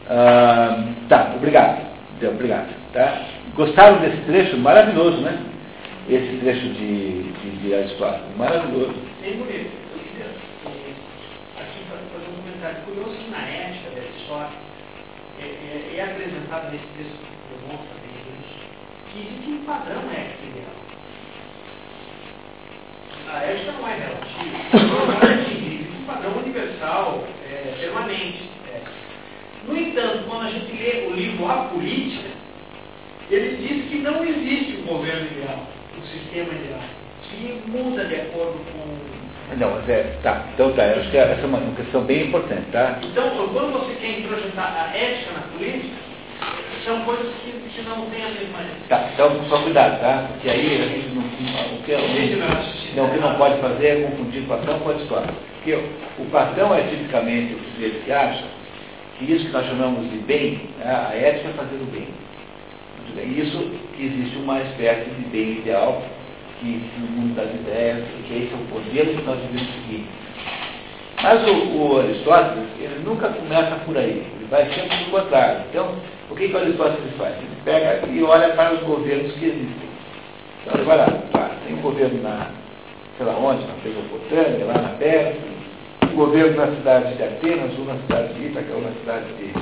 [0.09, 1.81] Ah, tá, obrigado.
[2.23, 2.69] Obrigado.
[2.93, 3.21] Tá?
[3.55, 4.57] Gostaram desse trecho?
[4.57, 5.37] Maravilhoso, né?
[6.09, 8.35] Esse trecho de, de, de Aristóteles.
[8.37, 8.93] Maravilhoso.
[9.21, 9.71] Bem bonito.
[9.93, 10.93] Eu queria eh,
[11.59, 14.49] aqui fa- fazer um comentário curioso que na ética dessa história
[15.39, 18.59] é, é, é apresentado nesse texto que demonstra bem isso,
[19.13, 20.80] que existe um padrão ético ideal.
[23.33, 28.49] A ética não é relativa, existe um padrão universal, é, permanente.
[28.67, 28.81] é.
[29.65, 32.27] No entanto, quando a gente lê o livro A Política,
[33.29, 35.65] ele diz que não existe um governo ideal,
[35.97, 36.81] um sistema ideal,
[37.23, 40.47] que muda de acordo com Não, mas é, tá.
[40.53, 42.99] Então tá, acho que essa é uma questão bem importante, tá?
[43.01, 45.95] Então, quando você quer introjetar a ética na política,
[46.83, 48.87] são coisas que, que não têm a mesma ética.
[48.89, 50.27] Tá, então só cuidado, tá?
[50.33, 52.49] Porque aí a gente não, o que, Entende meu
[52.95, 55.35] não, o que não pode fazer é confundir Platão com Aristóteles.
[55.55, 55.73] Porque
[56.19, 58.43] o Platão é tipicamente o sujeito que acha
[59.17, 62.07] que isso que nós chamamos de bem, né, a ética é fazer o bem.
[63.37, 63.57] Isso
[63.95, 66.01] que existe uma espécie de bem ideal,
[66.59, 70.05] que no mundo das ideias, e que esse é o modelo que nós devemos seguir.
[71.21, 75.65] Mas o, o Aristóteles, ele nunca começa por aí, ele vai sempre do contrário.
[75.69, 75.95] Então,
[76.29, 77.35] o que, que o Aristóteles faz?
[77.37, 79.91] Ele pega e olha para os governos que existem.
[80.61, 82.47] Então ele vai lá, tá, tem um governo na,
[83.21, 85.35] sei lá onde, na Mesopotâmia, lá na Pérsia,
[86.11, 89.53] um governo na cidade de Atenas, um na cidade de Ítaca, um na cidade de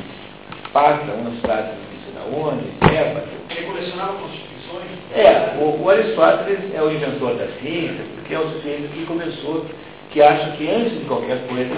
[0.64, 4.88] Esparta, um na cidade de sei lá onde, Tebas, Ele colecionava constituições.
[5.14, 9.66] é, o, o Aristóteles é o inventor da ciência, porque é o sujeito que começou,
[10.12, 11.76] que acha que antes de qualquer coisa,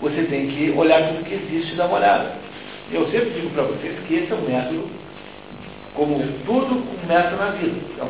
[0.00, 2.32] você tem que olhar tudo que existe e dar uma olhada.
[2.90, 4.88] Eu sempre digo para vocês que esse é um método,
[5.94, 6.16] como
[6.46, 7.78] tudo começa na vida.
[7.92, 8.08] Então,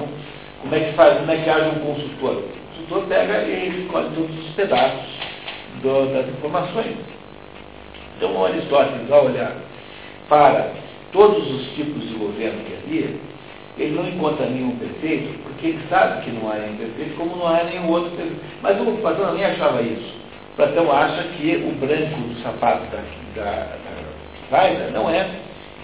[0.61, 2.43] como é que faz, como é que age um consultor?
[2.89, 5.07] Consultor pega e escolhe todos os pedaços
[5.83, 6.97] do- das informações.
[8.17, 9.53] Então, Aristóteles, ao olhar
[10.29, 10.73] para
[11.13, 13.15] todos os tipos de governo que havia,
[13.77, 17.47] ele não encontra nenhum perfeito, porque ele sabe que não há nenhum perfeito, como não
[17.47, 18.41] há nenhum outro perfeito.
[18.63, 20.15] Mas o Platão nem achava isso.
[20.57, 22.85] Platão acha que o branco do sapato
[23.37, 23.77] da,
[24.51, 25.29] da, não é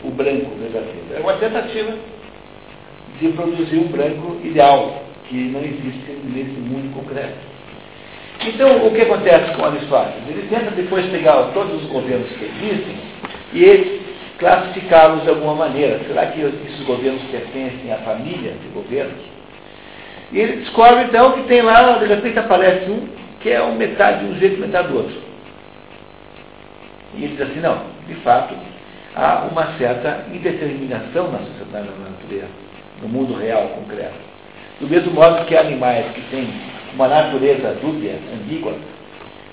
[0.02, 1.06] o branco verdadeiro.
[1.14, 1.92] É uma tentativa
[3.20, 7.54] de produzir um branco ideal, que não existe nesse mundo concreto.
[8.46, 10.28] Então, o que acontece com Aristóteles?
[10.28, 12.96] Ele tenta depois pegar todos os governos que existem
[13.54, 14.00] e
[14.38, 16.00] classificá-los de alguma maneira.
[16.06, 19.22] Será que esses governos pertencem à família de governos?
[20.32, 23.08] E ele descobre então que tem lá, de repente aparece um
[23.40, 25.14] que é um metade de um jeito, metade do outro.
[27.14, 28.54] E ele diz assim, não, de fato,
[29.14, 32.48] há uma certa indeterminação na sociedade, na natureza,
[33.02, 34.33] no mundo real, concreto.
[34.80, 36.48] Do mesmo modo que animais que têm
[36.94, 38.74] uma natureza dúbia, ambígua,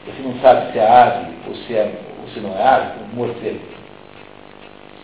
[0.05, 3.28] você não sabe se é ave ou se, é, ou se não é ave, como
[3.28, 3.59] morcego.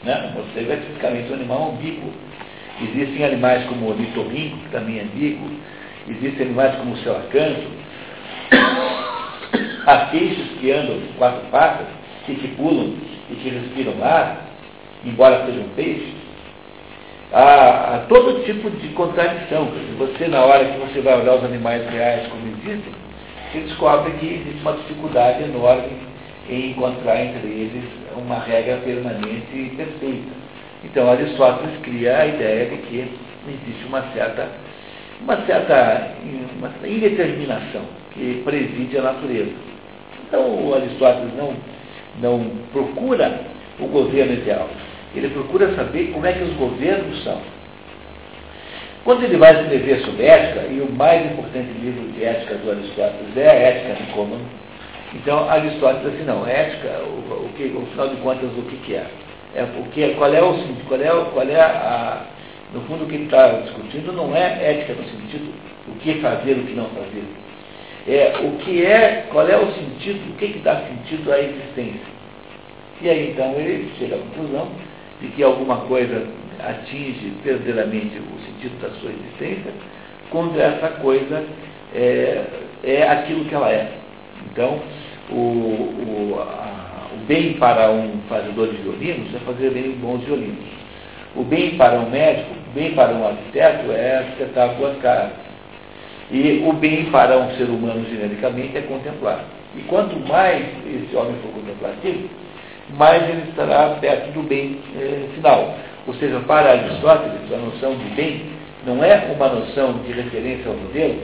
[0.04, 0.32] Né?
[0.32, 2.12] O morcego é tipicamente um animal ambíguo.
[2.82, 5.50] Existem animais como o litorrinco, que também é ambíguo.
[6.08, 7.68] Existem animais como o celacanto.
[9.86, 11.88] Há peixes que andam de quatro patas
[12.28, 12.94] e que pulam
[13.30, 14.46] e que respiram ar,
[15.06, 16.17] embora sejam peixes.
[17.32, 19.68] Há, há todo tipo de contradição.
[19.98, 22.94] Você, na hora que você vai olhar os animais reais como existem,
[23.52, 25.90] você descobre que existe uma dificuldade enorme
[26.50, 27.84] em encontrar entre eles
[28.16, 30.32] uma regra permanente e perfeita.
[30.84, 33.12] Então Aristóteles cria a ideia de que
[33.48, 34.48] existe uma certa,
[35.22, 36.12] uma certa
[36.58, 37.82] uma indeterminação
[38.14, 39.52] que preside a natureza.
[40.28, 41.54] Então Aristóteles não,
[42.22, 43.42] não procura
[43.80, 44.70] o governo ideal,
[45.16, 47.42] ele procura saber como é que os governos são.
[49.04, 53.38] Quando ele vai escrever sobre ética, e o mais importante livro de ética do Aristóteles
[53.38, 54.46] é a Ética Nicômano,
[55.16, 59.08] então Aristóteles assim, não, ética, o, o que, afinal de contas, o que, que é?
[59.56, 60.54] é o que, qual é o
[60.88, 62.26] qual é, qual é a,
[62.74, 65.54] no fundo o que ele está discutindo não é ética no sentido
[65.88, 67.24] o que fazer, o que não fazer.
[68.10, 72.18] É o que é, qual é o sentido, o que, que dá sentido à existência.
[73.02, 74.68] E aí então ele chega à conclusão
[75.22, 76.28] de que alguma coisa
[76.60, 79.72] atinge verdadeiramente o sentido da sua existência,
[80.30, 81.44] quando essa coisa
[81.96, 82.44] é,
[82.84, 83.92] é aquilo que ela é.
[84.52, 84.80] Então,
[85.32, 90.66] o, o, a, o bem para um fazedor de violinos é fazer bem bons violinos.
[91.36, 95.34] O bem para um médico, o bem para um arquiteto é arquitetar boas casas.
[96.32, 99.46] E o bem para um ser humano, genericamente, é contemplar.
[99.76, 102.28] E quanto mais esse homem for contemplativo,
[102.92, 105.76] mais ele estará perto do bem eh, final.
[106.06, 108.46] Ou seja, para Aristóteles, a noção de bem
[108.86, 111.22] não é uma noção de referência ao modelo,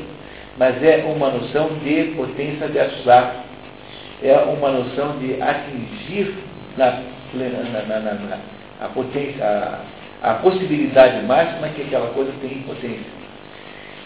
[0.58, 3.38] mas é uma noção de potência de abstrato.
[4.22, 6.34] É uma noção de atingir
[6.78, 7.02] na,
[7.34, 8.38] na, na, na
[8.82, 13.24] a potência, a, a possibilidade máxima que aquela coisa tem em potência.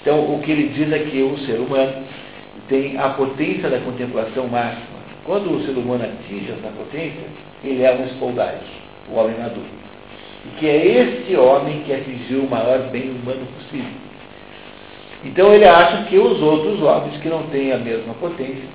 [0.02, 2.04] Então, o que ele diz é que o ser humano
[2.70, 4.97] tem a potência da contemplação máxima.
[5.28, 7.28] Quando o ser humano atinge essa potência,
[7.64, 8.58] ele é um espoldaio,
[9.12, 9.88] o homem maduro
[10.48, 13.92] e que é este homem que atingiu o maior bem humano possível.
[15.26, 18.70] Então ele acha que os outros homens que não têm a mesma potência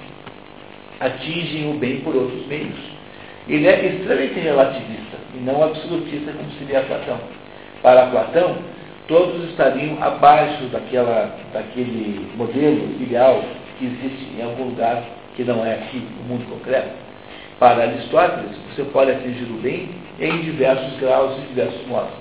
[1.00, 2.78] atingem o bem por outros meios.
[3.48, 7.18] Ele é extremamente relativista e não absolutista como seria Platão.
[7.80, 8.56] Para Platão,
[9.08, 13.42] todos estariam abaixo daquela, daquele modelo ideal
[13.78, 15.02] que existe em algum lugar
[15.36, 16.90] que não é aqui, no mundo concreto.
[17.58, 19.88] Para Aristóteles, você pode atingir o bem
[20.20, 22.12] em diversos graus e diversos modos.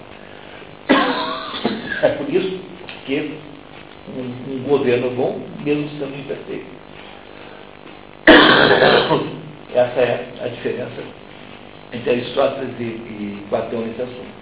[2.04, 2.60] É por isso
[3.06, 3.38] que
[4.18, 6.66] um, um governo bom, mesmo sendo imperfeito.
[9.74, 11.02] Essa é a diferença
[11.94, 14.42] entre Aristóteles e, e Platão nesse assunto.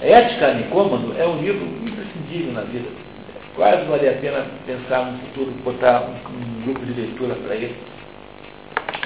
[0.00, 2.88] A Ética Nicômano é um livro imprescindível na vida.
[3.54, 7.76] Quase vale a pena pensar no futuro, botar um, um grupo de leitura para ele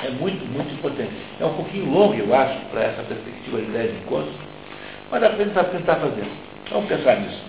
[0.05, 1.13] é muito, muito importante.
[1.41, 4.35] É um pouquinho longo, eu acho, para essa perspectiva de 10 encontros,
[5.11, 6.27] mas dá para tentar fazer.
[6.71, 7.43] Vamos pensar nisso.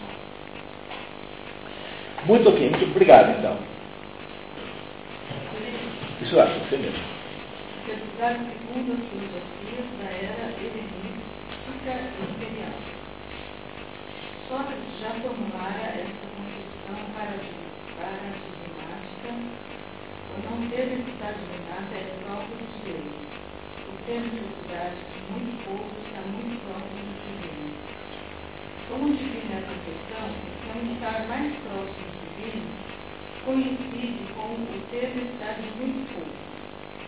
[2.25, 3.57] Muito ok, muito obrigado então.
[6.21, 7.03] Isso eu acho, você mesmo.
[7.85, 9.57] Pesquisar segundo as filosofias
[16.87, 17.17] da.
[17.17, 18.77] Sócrates já formulara essa concepção
[19.17, 19.67] paradigmática
[20.37, 23.11] não ter necessidade de nada é próprio de Deus.
[23.87, 27.73] O ter necessidade de muito pouco está muito próximo do divino.
[28.87, 32.69] Como divino é a perfeição, então estar mais próximo do divino
[33.43, 36.35] coincide com o ter necessidade de muito pouco,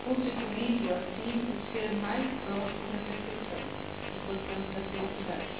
[0.04, 5.59] constituindo assim o ser mais próximo da perfeição, e portanto da felicidade.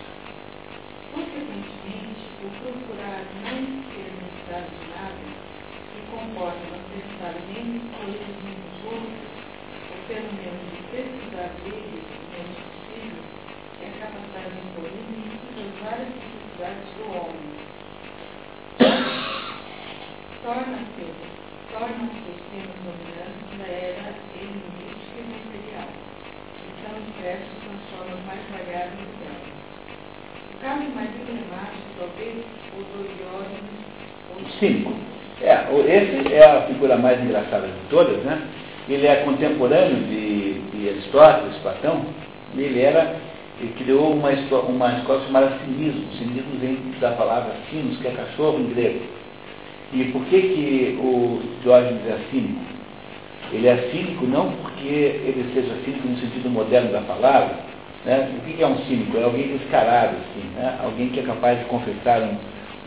[1.13, 5.51] Consequentemente, o procurar não ter necessidade de nada
[6.11, 9.31] comporta não pensar menos coisas menos outros,
[9.91, 13.23] ou pelo menos precisar deles o menos possível,
[13.81, 14.59] é a capacidade
[14.91, 17.51] limite das várias necessidades do homem.
[20.43, 21.05] Torna-se
[21.71, 25.91] torna-se os temas dominantes da era helenística e material,
[26.59, 29.20] que são expressos nas formas mais variadas
[30.61, 31.11] caso mais
[31.99, 32.37] talvez,
[32.77, 33.21] o do.
[35.43, 38.43] É, esse é a figura mais engraçada de todas, né?
[38.89, 42.05] Ele é contemporâneo de, de Aristóteles, Platão,
[42.57, 43.17] ele era,
[43.61, 46.13] ele criou uma, uma escola chamada cinismo.
[46.19, 49.01] Cinismo vem da palavra sinos, que é cachorro em grego.
[49.93, 52.61] E por que, que o Diógenes é cínico?
[53.53, 57.57] Ele é cínico não porque ele seja cínico no sentido moderno da palavra.
[58.05, 58.30] Né?
[58.38, 59.18] O que é um cínico?
[59.18, 60.78] É alguém descarado, assim, né?
[60.82, 62.36] alguém que é capaz de confessar um,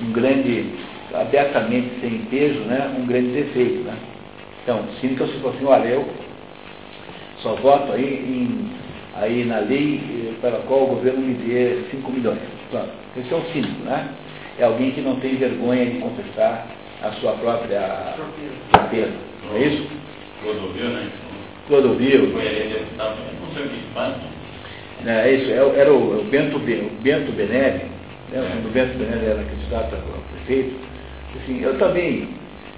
[0.04, 0.74] um grande
[1.14, 3.84] abertamente sem peso, né, um grande defeito.
[3.84, 3.96] Né?
[4.64, 6.08] Então, cínico se fosse assim, olha, eu
[7.38, 8.72] só voto aí, em,
[9.16, 12.40] aí na lei eh, para a qual o governo me dê 5 milhões.
[12.72, 12.90] Pronto.
[13.18, 14.10] Esse é um cínico, né?
[14.58, 16.68] É alguém que não tem vergonha de confessar
[17.02, 18.16] a sua própria
[18.70, 19.14] fraqueza.
[19.46, 19.88] Não é isso?
[20.42, 21.10] Clodovil, né?
[21.68, 22.32] Clodovil.
[22.32, 24.33] Foi ele deputado, não sei o que
[25.06, 27.84] É, isso, é era o, o Bento, o Bento Benelli,
[28.32, 30.76] né, quando o Bento Benelli era candidato a prefeito,
[31.36, 32.30] assim, eu também,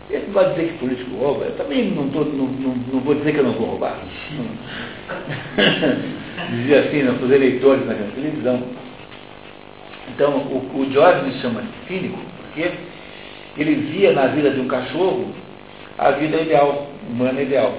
[0.10, 3.32] ele vai dizer que político rouba, eu também não, tô, não, não, não vou dizer
[3.32, 4.00] que eu não vou roubar.
[6.50, 8.62] Dizia assim nossos né, eleitores na televisão.
[10.10, 12.72] Então, o, o George me chama cínico, porque
[13.58, 15.34] ele via na vida de um cachorro
[15.98, 17.74] a vida ideal, humana ideal.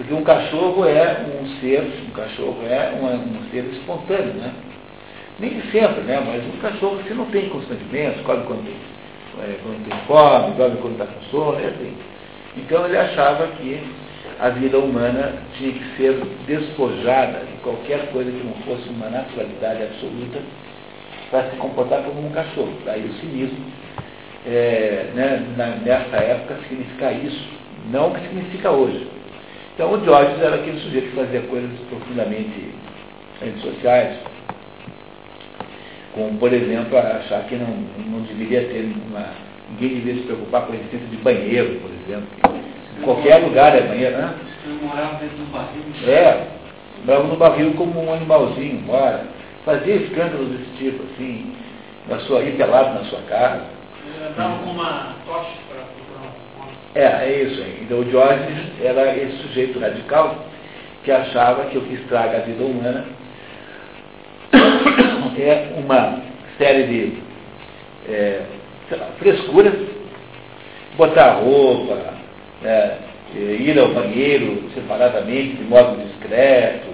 [0.00, 4.50] Porque um cachorro é um ser, um cachorro é um, um ser espontâneo, né?
[5.38, 6.22] Nem sempre, né?
[6.26, 8.76] Mas um cachorro que não tem constrangimentos, come quando tem,
[9.44, 11.94] é, quando tem fome, dorme quando está com sono, é assim.
[12.56, 13.78] Então ele achava que
[14.40, 19.82] a vida humana tinha que ser despojada de qualquer coisa que não fosse uma naturalidade
[19.82, 20.40] absoluta
[21.30, 22.72] para se comportar como um cachorro.
[22.86, 23.66] Daí o cinismo,
[24.46, 27.46] é, né, na, nessa época, significa isso,
[27.90, 29.19] não o que significa hoje.
[29.80, 32.74] Então o Diógenes era aquele sujeito que fazia coisas profundamente
[33.42, 34.18] antissociais,
[36.12, 37.66] como, por exemplo, achar que não,
[38.10, 39.28] não deveria ter uma.
[39.70, 42.28] ninguém deveria se preocupar com a existência de banheiro, por exemplo.
[42.98, 44.34] Em qualquer lugar é banheiro, né?
[44.66, 45.82] Eu morava dentro do barril.
[46.06, 46.46] É,
[47.06, 49.24] morava no barril como um animalzinho, mora.
[49.64, 51.54] Fazia escândalos desse tipo, assim,
[52.06, 53.62] na sua, pelado na sua casa.
[54.28, 55.52] Andava com uma tocha
[56.94, 57.62] é, é isso.
[57.82, 60.44] Então o Diógenes era esse sujeito radical
[61.04, 63.04] que achava que o que estraga a vida humana
[65.38, 66.22] é uma
[66.58, 67.22] série de
[68.08, 68.42] é,
[69.18, 69.74] frescuras,
[70.96, 72.14] botar roupa,
[72.64, 72.96] é,
[73.34, 76.88] ir ao banheiro separadamente, de modo discreto,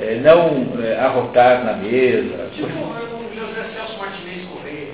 [0.00, 2.48] é, não é, arrotar na mesa.
[2.54, 4.92] Tipo o José Celso Martinez Correia.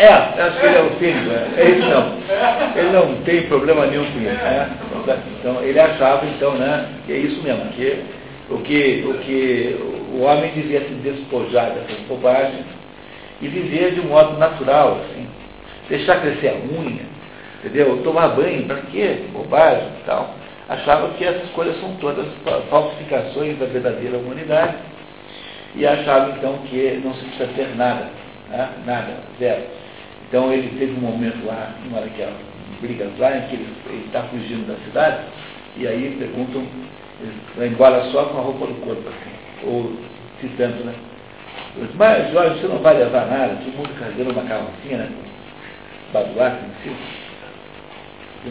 [0.00, 2.14] É, acho que ele é o filho, é, é isso não.
[2.74, 4.70] Ele não tem problema nenhum com isso, né?
[5.38, 8.02] Então ele achava então, né, que é isso mesmo, que
[8.48, 9.78] o que o, que
[10.14, 12.64] o homem devia se despojar dessas bobagens
[13.42, 15.28] e viver de um modo natural, assim,
[15.90, 17.02] deixar crescer a unha,
[17.62, 18.00] entendeu?
[18.02, 19.24] Tomar banho, para quê?
[19.34, 20.34] Bobagem e tal.
[20.66, 22.24] Achava que essas coisas são todas
[22.70, 24.76] falsificações da verdadeira humanidade
[25.74, 28.06] e achava então que não se precisa ter nada,
[28.48, 28.68] né?
[28.86, 29.79] nada, zero.
[30.30, 32.36] Então ele teve um momento lá, uma daquelas
[32.80, 35.24] brigas lá, em que ele está fugindo da cidade,
[35.76, 36.64] e aí perguntam,
[37.20, 39.92] ele vai embora só com a roupa do corpo, assim, ou
[40.40, 40.94] citando, né?
[41.96, 45.10] Mas Jorge, você não vai levar nada, todo mundo carregando uma carrocinha, né?
[46.12, 46.96] Baduar, em cima.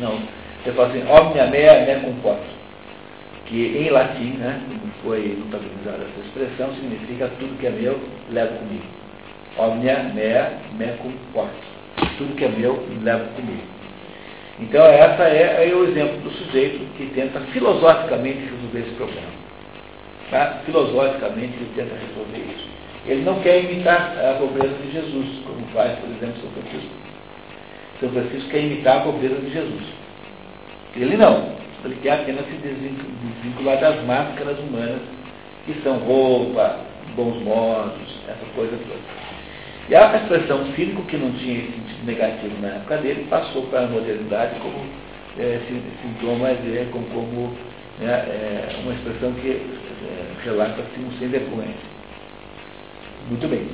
[0.02, 0.20] Não.
[0.66, 2.60] Ele fala assim, omnia mea me comporto.
[3.46, 4.62] Que em latim, né,
[5.02, 8.00] foi notabilizada essa expressão, significa tudo que é meu,
[8.32, 8.84] levo comigo.
[9.60, 11.54] Omnia mea me comporto.
[12.18, 13.80] Tudo que é meu, levo comigo.
[14.60, 19.28] Então, essa é, é, o exemplo do sujeito que tenta filosoficamente resolver esse problema.
[20.30, 20.62] Tá?
[20.66, 22.68] Filosoficamente, ele tenta resolver isso.
[23.06, 26.96] Ele não quer imitar a pobreza de Jesus, como faz, por exemplo, São Francisco.
[28.00, 29.84] São Francisco quer imitar a pobreza de Jesus.
[30.96, 31.54] Ele não.
[31.86, 35.02] Ele quer apenas se desvincular das máscaras humanas,
[35.66, 36.80] que são roupa,
[37.16, 39.29] bons modos, essa coisa toda.
[39.90, 43.86] E a expressão cínico, que não tinha esse sentido negativo na época dele, passou para
[43.86, 44.86] a modernidade como
[45.40, 45.60] é,
[46.04, 47.58] sintoma de, como, como
[48.00, 51.74] né, é, uma expressão que é, relata assim, um sem vergonha.
[53.30, 53.68] Muito bem.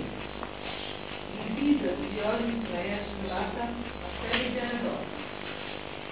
[1.37, 5.15] Em vida, Diógenes Laércio relata a série de anedotas.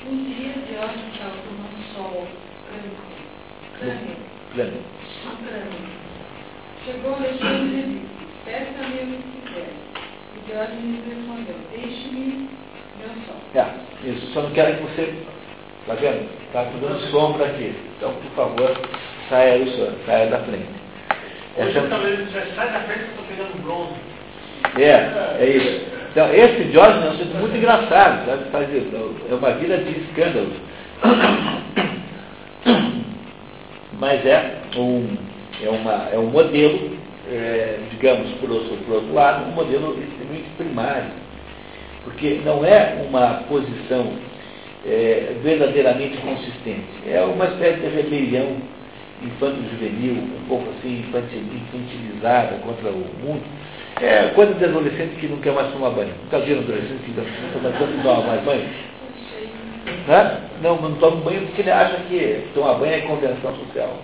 [0.05, 2.27] Um dia, Diógenes estava tomando sol
[3.79, 4.17] crânio.
[4.53, 4.81] Crânio.
[6.83, 8.01] Chegou Alexandre e disse,
[8.43, 9.92] peça-me o que quiser.
[10.45, 12.49] Diógenes respondeu, deixe-me
[12.99, 13.35] meu sol.
[13.55, 15.13] É, isso, só não quero que você.
[15.81, 16.29] Está vendo?
[16.47, 17.75] Está dando sombra aqui.
[17.97, 18.71] Então, por favor,
[19.29, 20.67] saia aí, senhor, saia da frente.
[21.57, 21.81] Essa...
[21.87, 22.19] Talvez
[22.55, 23.93] sai da frente que eu estou pegando bronze.
[24.77, 25.85] É, é isso.
[26.11, 28.49] Então, esse Diógenes é um sujeito muito engraçado, sabe?
[28.51, 30.53] Faz, é uma vida de escândalos.
[33.99, 35.17] Mas é um,
[35.63, 36.97] é, uma, é um modelo
[37.29, 41.11] é, digamos, por outro, por outro lado, um modelo extremamente primário,
[42.03, 44.13] porque não é uma posição
[44.85, 48.57] é, verdadeiramente consistente, é uma espécie de rebelião
[49.21, 53.43] infanto-juvenil, um pouco assim infantilizada contra o mundo.
[54.01, 56.13] É coisa de adolescente que não quer mais tomar banho.
[56.23, 58.67] Nunca viram adolescente que não toma mais banho?
[60.61, 63.97] Não, não toma banho porque ele acha que tomar banho é convenção social.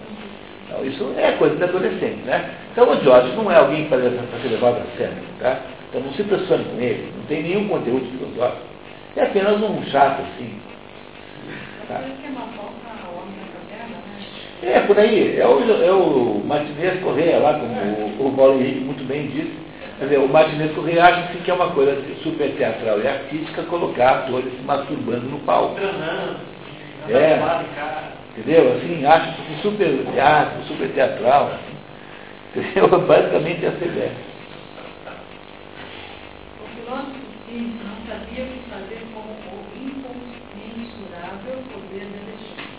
[0.71, 2.49] Não, isso é coisa de adolescente, né?
[2.71, 5.59] Então o Diógenes não é alguém para ser levado a sério, tá?
[5.89, 8.69] Então não se pressione com ele, não tem nenhum conteúdo filosófico.
[9.15, 10.59] É apenas um chato, assim.
[11.87, 12.01] Tá?
[14.61, 15.39] É, por aí.
[15.39, 19.57] É o, é o Martinez Correia lá, como o, o Paulo Henrique muito bem disse.
[19.97, 24.19] Quer dizer, o Martinez Correia acha que é uma coisa super teatral e artística colocar
[24.19, 25.75] atores se masturbando no palco.
[27.09, 27.39] É.
[28.37, 28.73] Entendeu?
[28.73, 31.47] Assim, acha que super teatro, super teatral.
[31.53, 31.75] Assim.
[32.55, 32.87] Entendeu?
[33.07, 34.15] Basicamente essa ideia.
[36.61, 39.33] O filósofo não sabia o que fazer com o
[39.75, 42.69] incomensurável poder da Alexandre.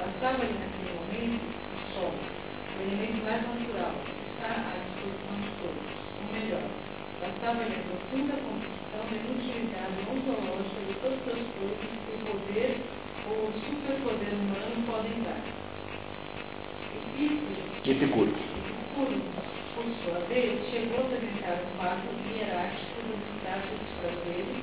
[0.00, 3.92] Passava-lhe naquele momento o sol, o elemento mais natural,
[4.32, 6.66] está à disposição de todos, o melhor.
[7.20, 12.80] Bastava-lhe a profunda convicção da inutilidade ontológica de todas as coisas que o poder
[13.28, 15.42] ou o superpoder humano podem dar.
[17.84, 18.30] Epicuro.
[18.30, 19.22] Epicuro,
[19.74, 21.82] por sua vez, chegou a apresentar um
[23.10, 24.62] das cidades dos prazeres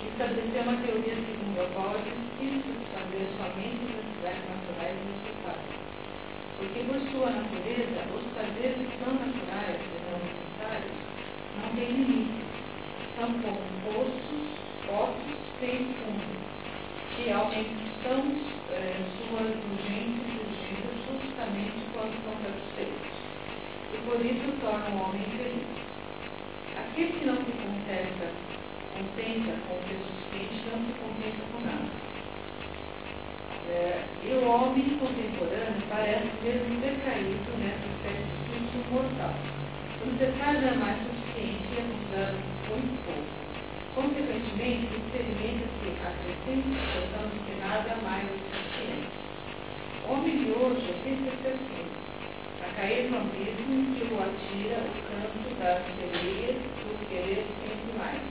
[0.00, 5.80] e estabeleceu uma teoria segundo a qual é preciso saber somente das cidades naturais e.
[6.58, 10.96] Porque, por sua natureza, os prazeres não naturais e não necessários
[11.56, 12.44] não têm limite.
[13.16, 14.44] São como poços,
[14.86, 16.36] poços sem fundo,
[17.16, 17.32] que
[18.06, 18.32] aumentam
[18.72, 18.96] eh,
[19.28, 23.12] suas urgências e urgências justamente quando são satisfeitos
[23.92, 25.66] e por isso torna o homem feliz.
[26.78, 28.32] Aquele que não se contenta,
[28.94, 31.90] contenta com o que é suficiente, não se contenta com nada.
[33.68, 39.34] É, e o homem contemporâneo parece mesmo ter caído nessa espécie de mortal.
[40.02, 42.38] O necessário é mais suficiente e abusando
[42.70, 43.49] muito pouco.
[43.94, 49.10] Consequentemente, experimenta-se a crescente situação de que nada mais é suficiente.
[50.08, 50.96] Homem de hoje é
[51.42, 52.00] perfeito
[52.62, 56.56] a cair no abismo que o atira o canto das sereias
[56.86, 58.22] por querer sempre mais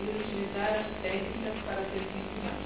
[0.00, 2.64] e utilizar as técnicas para ter sempre mais.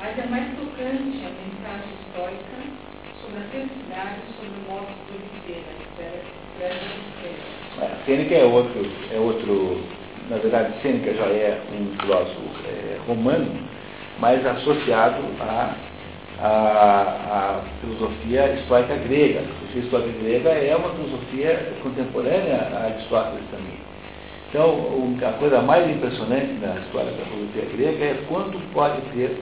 [0.00, 2.58] Mas é mais tocante a mensagem estoica
[3.20, 5.64] sobre a felicidade sobre o modo de viver,
[7.80, 8.80] A Sêneca é outro,
[9.12, 9.82] é outro,
[10.30, 13.50] na verdade, Sêneca já é um filósofo é, romano,
[14.18, 15.74] mas associado a
[16.40, 19.40] a, a filosofia estoica grega.
[19.40, 23.78] A filosofia estoica grega é uma filosofia contemporânea a Aristóteles também.
[24.48, 29.36] Então, a coisa mais impressionante na história da filosofia grega é quanto pode ter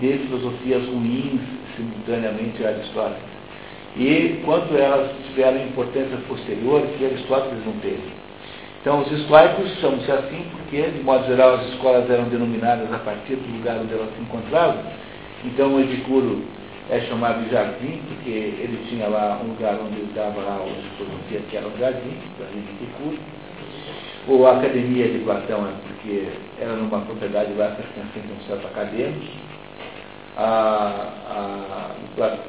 [0.00, 1.40] de filosofias ruins
[1.76, 3.34] simultaneamente a Aristóteles.
[3.96, 8.23] E quanto elas tiveram importância posterior que Aristóteles não teve.
[8.84, 13.36] Então, os estoicos chamam-se assim porque, de modo geral, as escolas eram denominadas a partir
[13.36, 14.84] do lugar onde elas se encontravam
[15.44, 16.42] então o Epicuro
[16.88, 20.88] é chamado de jardim, porque ele tinha lá um lugar onde ele dava lá onde
[20.96, 23.18] filosofia que era um jardim, o jardim de Epicuro.
[24.26, 26.28] Ou a academia de Platão é porque
[26.58, 29.26] era numa propriedade lá que pertencente a um certo acadêmico.
[30.36, 31.90] A, a,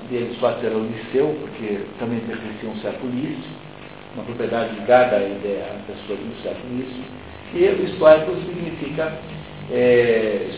[0.09, 3.45] deles era o liceu, porque também pertencia a um certo Ulisses,
[4.15, 7.05] uma propriedade ligada à ideia à pessoa um certo Ulisses.
[7.53, 9.13] E o estoicos significa,
[9.71, 10.49] é,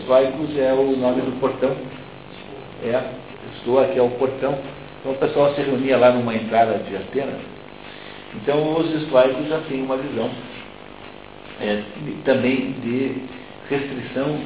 [0.58, 1.76] é o nome do portão
[2.84, 3.02] é,
[3.56, 4.56] estou aqui é o portão.
[5.00, 7.40] Então o pessoal se reunia lá numa entrada de Atenas.
[8.36, 10.30] Então os estoicos já têm uma visão
[11.60, 11.82] é,
[12.24, 13.22] também de
[13.68, 14.38] restrição.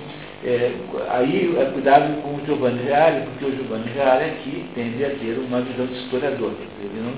[0.45, 0.73] É,
[1.11, 5.39] aí é cuidado com o Giovanni Reale, porque o Giovanni Reale aqui tende a ter
[5.39, 6.53] uma visão de historiador.
[6.81, 7.13] Ele não,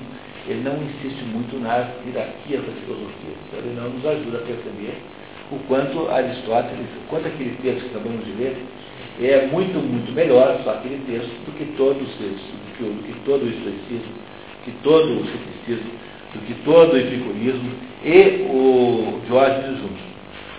[0.47, 3.35] ele não insiste muito na hierarquia da filosofia.
[3.47, 4.97] Então ele não nos ajuda a perceber
[5.51, 8.57] o quanto Aristóteles, quanto aquele texto que acabamos de ler,
[9.21, 13.19] é muito, muito melhor só aquele texto do que todo o do que, do que
[13.25, 14.13] todo o estoicismo,
[14.65, 15.91] que todo o ceticismo,
[16.33, 17.71] do que todo o epicurismo
[18.03, 20.03] e o Diógenes juntos.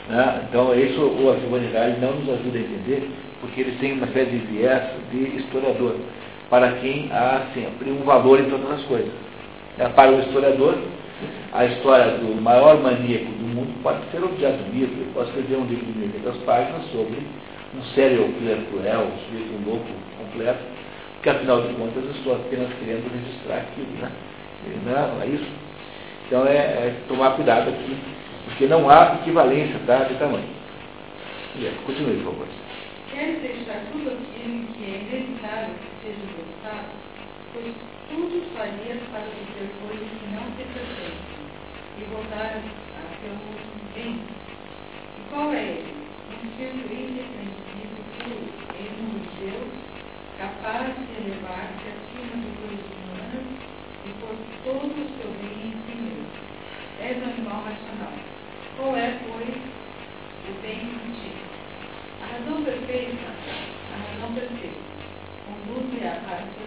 [0.08, 0.46] Né?
[0.48, 3.10] Então, isso o Arquivanidade não nos ajuda a entender,
[3.40, 4.82] porque eles têm uma espécie de viés
[5.12, 5.96] de historiador,
[6.48, 9.12] para quem há sempre um valor em todas as coisas.
[9.78, 10.78] É, para o historiador,
[11.52, 14.94] a história do maior maníaco do mundo pode ser objeto de livro.
[14.94, 17.18] Ele pode escrever um livro de 1.500 páginas sobre
[17.76, 19.84] um sério cruel, cruel, um sujeito louco
[20.18, 20.60] completo,
[21.14, 24.10] porque afinal de contas eu estou apenas querendo registrar aquilo, né?
[24.84, 25.46] Não é isso?
[26.26, 27.96] Então é, é tomar cuidado aqui,
[28.46, 30.56] porque não há equivalência tá, de tamanho.
[31.84, 32.48] Continue, por favor.
[33.12, 36.88] Quer deixar tudo aquilo que é inevitável que seja gostado,
[37.52, 41.46] pois tudo faria para que não se pertencem
[41.98, 43.36] e voltar a seu
[43.94, 44.26] bem.
[45.18, 46.06] E qual é ele?
[46.28, 49.74] Um espírito indefensivo, puro, em um Deus,
[50.38, 53.46] capaz de elevar-se acima de coisas humanas
[54.04, 56.26] e por todo o seu bem em si mesmo.
[57.00, 58.14] És um animal racional.
[58.76, 59.56] Qual é, pois,
[60.48, 61.32] o bem em ti?
[62.22, 63.26] A razão perfeita,
[63.92, 64.80] a razão perfeita,
[65.46, 66.65] conduz-me a para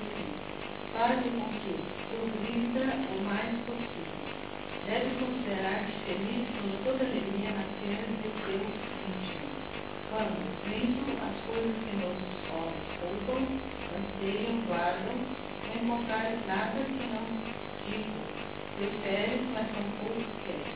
[0.99, 1.79] o seu fim Faze com que
[2.11, 4.19] progrida o mais possível.
[4.85, 9.47] Deve considerar-te feliz quando toda alegria nascer de teu íntimo.
[10.11, 13.47] Quando, vendo as coisas que nossos olhos poupam,
[13.95, 17.23] anseiam, guardam, não encontrares nada que não
[17.87, 18.19] digo.
[18.75, 20.75] Preferes, mas com pouco queres.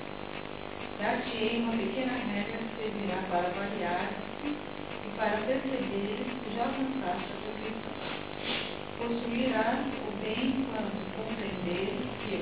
[1.03, 7.39] Dar-te-ei uma pequena regra que servirá para avaliar-te e para perceberes que já alcançaste a
[7.43, 7.91] perfeição.
[9.03, 10.02] Possuirás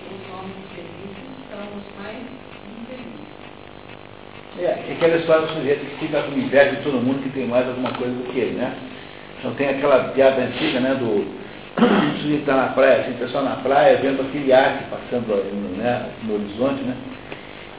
[0.01, 1.17] que os homens felizes
[1.49, 2.17] são os mais
[2.81, 3.31] infelizes.
[4.59, 7.67] É, aquela história do sujeito que fica com inveja de todo mundo que tem mais
[7.67, 8.75] alguma coisa do que ele, né?
[9.39, 11.25] Então tem aquela piada antiga, né, do
[12.21, 15.27] sujeito está na praia, assim, o pessoal na praia vendo aquele arte passando
[15.77, 16.95] né, no horizonte, né?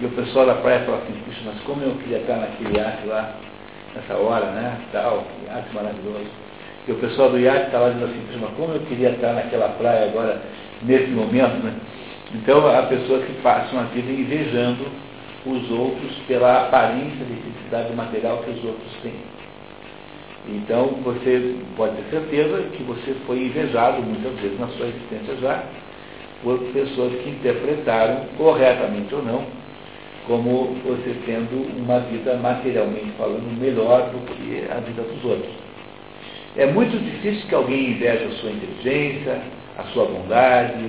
[0.00, 3.06] E o pessoal da praia fala assim, puxa, mas como eu queria estar naquele arte
[3.06, 3.36] lá,
[3.94, 4.76] nessa hora, né?
[4.92, 6.26] Tal, arte maravilhoso.
[6.86, 10.06] E o pessoal do iate estava dizendo assim, mas como eu queria estar naquela praia
[10.06, 10.42] agora,
[10.82, 11.74] nesse momento, né?
[12.34, 14.86] Então a pessoa que passa uma vida invejando
[15.46, 19.14] os outros pela aparência de felicidade material que os outros têm.
[20.48, 25.62] Então você pode ter certeza que você foi invejado muitas vezes na sua existência já
[26.42, 29.44] por pessoas que interpretaram, corretamente ou não,
[30.26, 35.71] como você tendo uma vida materialmente falando melhor do que a vida dos outros.
[36.56, 39.40] É muito difícil que alguém inveje a sua inteligência,
[39.78, 40.84] a sua bondade,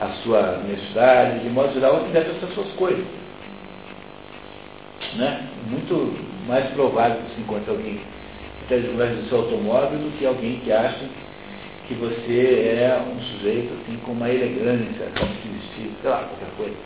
[0.00, 3.04] a sua honestidade, de modo geral, inveja as suas coisas.
[5.16, 5.46] Né?
[5.68, 6.16] Muito
[6.46, 8.00] mais provável que se encontre alguém
[8.66, 11.04] que inveja do seu automóvel do que alguém que acha
[11.86, 16.56] que você é um sujeito assim, com uma elegância, como se vestir, sei lá, qualquer
[16.56, 16.76] coisa.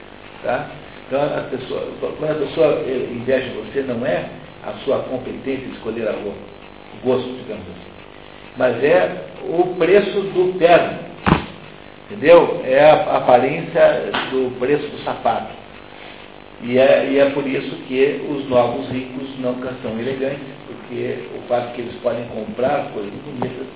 [0.43, 0.71] Tá?
[1.07, 2.83] Então, a pessoa, quando a pessoa
[3.13, 4.29] inveja você, não é
[4.67, 6.37] a sua competência de escolher a roupa,
[6.95, 7.88] o gosto, digamos assim,
[8.59, 10.99] mas é o preço do terno,
[12.07, 12.61] entendeu?
[12.65, 15.57] É a aparência do preço do sapato.
[16.61, 21.49] E é, e é por isso que os novos ricos nunca são elegantes, porque o
[21.49, 23.67] fato que eles podem comprar coisas bonitas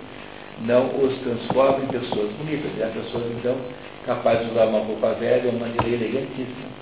[0.62, 2.70] não os transforma em pessoas bonitas.
[2.76, 3.56] E há pessoas, então,
[4.04, 6.72] capazes de usar uma roupa velha uma maneira elegantíssima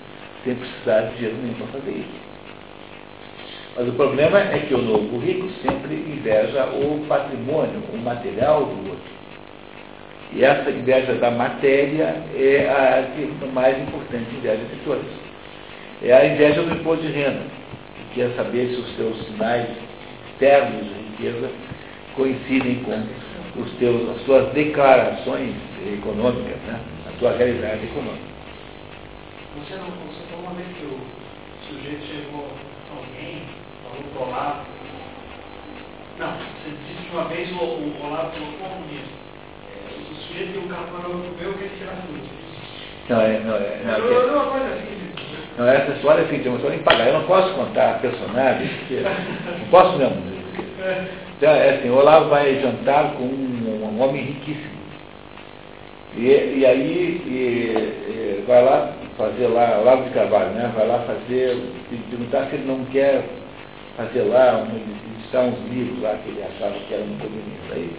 [0.43, 2.30] sem precisar de dinheiro nenhum para fazer isso.
[3.75, 8.89] Mas o problema é que o novo rico sempre inveja o patrimônio, o material do
[8.89, 9.11] outro.
[10.33, 15.05] E essa inveja da matéria é a mais importante inveja de todas.
[16.03, 17.43] É a inveja do imposto de renda,
[17.95, 19.67] que quer saber se os seus sinais
[20.31, 21.51] externos de riqueza
[22.15, 25.53] coincidem com os teus, as suas declarações
[25.93, 26.79] econômicas, né?
[27.07, 28.31] a tua realidade econômica.
[29.55, 29.91] Você não,
[30.29, 30.97] falou uma vez que o
[31.67, 32.40] sujeito chegou
[34.21, 34.61] Olavo.
[36.19, 39.21] Não, você disse que uma vez o, o Olavo falou, isso?
[39.69, 42.41] É, o sujeito tem um para o meu que ele tira tudo.
[43.09, 45.01] Não, é, não, é, não, é, é assim.
[45.57, 47.13] Não, essa história assim, tem uma história impagável.
[47.13, 48.71] Eu não posso contar personagens,
[49.59, 50.31] não posso mesmo.
[51.41, 54.79] Então, é assim, o Olavo vai jantar com um, um homem riquíssimo.
[56.15, 56.27] E,
[56.59, 60.71] e aí e, e vai lá fazer lá, Olavo de Carvalho, né?
[60.75, 61.59] Vai lá fazer,
[62.11, 63.23] perguntar se ele não quer
[63.97, 64.65] fazer lá,
[65.15, 67.73] editar uns livros lá que ele achava que era muito bonito.
[67.73, 67.91] Aí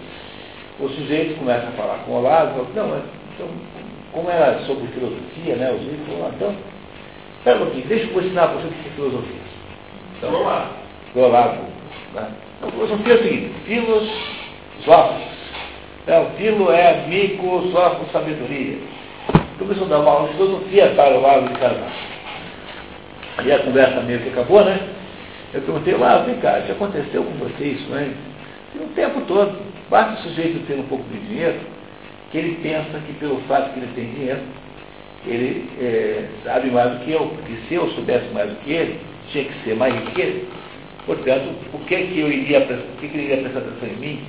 [0.81, 3.03] o sujeito começa a falar com o Olavo, fala, não,
[3.35, 3.49] então,
[4.13, 5.73] como era sobre filosofia, né?
[5.73, 6.57] Os livros, falou, então,
[7.39, 9.41] espera um pouquinho, deixa eu ensinar para você o que é filosofia.
[10.19, 10.75] Então, Olavo.
[11.15, 11.63] Olavo.
[12.15, 12.29] Né?
[12.59, 14.11] Então, filosofia é o seguinte, filos,
[14.85, 15.23] sófos.
[16.03, 18.79] Então, filo é amigo, sófo, sabedoria
[19.63, 22.13] começou a dar uma aula de filosofia para o Lavo de Carvalho.
[23.45, 24.81] E a conversa meio que acabou, né?
[25.55, 28.15] Eu perguntei, Lavo, vem cá, já aconteceu com você isso, né?
[28.75, 29.59] E o tempo todo,
[29.91, 31.59] basta o sujeito ter um pouco de dinheiro,
[32.31, 34.41] que ele pensa que pelo fato que ele tem dinheiro,
[35.27, 38.99] ele é, sabe mais do que eu, porque se eu soubesse mais do que ele,
[39.31, 40.49] tinha que ser mais rico que ele.
[41.05, 44.21] Portanto, por que, que eu iria, por que, que ele iria prestar atenção em mim,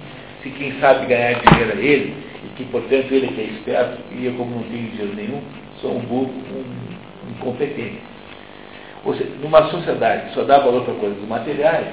[0.42, 2.16] se quem sabe ganhar dinheiro é ele,
[2.58, 5.42] que, portanto, ele que é esperto, e eu, como não tenho dinheiro nenhum,
[5.80, 8.02] sou um burro, um incompetente.
[9.06, 11.88] Ou seja, numa sociedade que só dá valor para coisas materiais,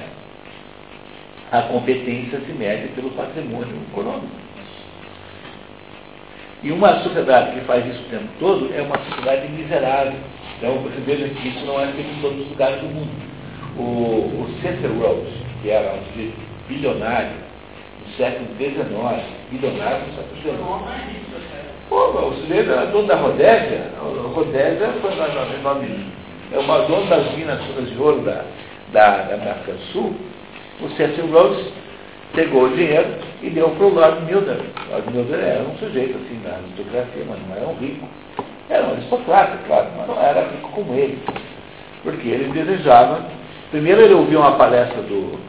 [1.51, 4.41] a competência se mede pelo patrimônio econômico.
[6.63, 10.13] E uma sociedade que faz isso o tempo todo é uma sociedade miserável.
[10.57, 13.09] Então, você veja que isso não é feito em todos os lugares do mundo.
[13.77, 16.31] O, o Center Rhodes, que era um
[16.67, 17.31] bilionário,
[18.15, 20.61] século XIX, bilionário no século XIX.
[21.89, 26.05] Pô, o sujeito era dono da Rodésia, a Rodésia foi o nome,
[26.51, 27.59] é uma dona das minas
[27.89, 28.43] de ouro da,
[28.91, 30.15] da, da América do Sul.
[30.81, 31.71] O Cecil Rhodes
[32.33, 33.07] pegou o dinheiro
[33.41, 34.59] e deu para o Lord Milner.
[34.89, 38.07] Lord Milner era um sujeito assim na aristocracia, mas não era um rico.
[38.69, 41.19] Era um aristocrata, claro, mas não era rico como ele.
[42.03, 43.25] Porque ele desejava.
[43.69, 45.39] Primeiro ele ouviu uma palestra do,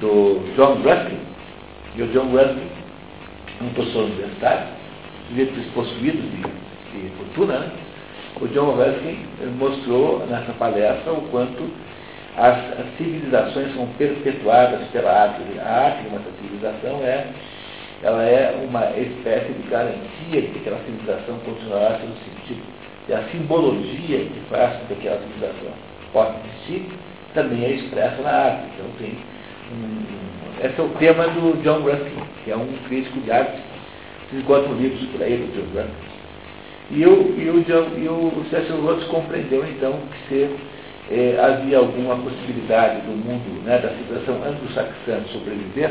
[0.00, 1.18] do John Ruskin,
[1.94, 2.68] e o John Ruskin,
[3.60, 4.68] um professor universitário,
[5.28, 7.70] sujeito despossuído de, de fortuna, né?
[8.40, 9.18] O John Ruskin
[9.58, 11.70] mostrou nessa palestra o quanto
[12.36, 15.42] as, as, civilizações são perpetuadas pela arte.
[15.58, 17.26] A arte de uma civilização é,
[18.02, 22.62] ela é uma espécie de garantia de que aquela civilização continuará sendo sentido.
[23.08, 25.72] E a simbologia que faz com que aquela civilização
[26.12, 26.86] possa existir
[27.34, 28.62] também é expressa na arte.
[28.74, 29.18] Então tem
[29.72, 33.60] um, esse é o tema do John Ruskin, que é um crítico de arte.
[34.30, 36.09] Vocês encontram livros por aí do John Ruskin.
[36.92, 37.64] E o, e o,
[37.98, 40.50] e o Cecil Rhodes compreendeu então que se
[41.10, 45.90] eh, havia alguma possibilidade do mundo, né, da civilização anglo-saxã sobreviver,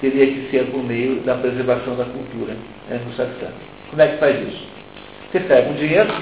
[0.00, 2.56] teria que ser por meio da preservação da cultura
[2.90, 3.48] anglo-saxã.
[3.90, 4.66] Como é que faz isso?
[5.30, 6.12] Você pega um dinheiro,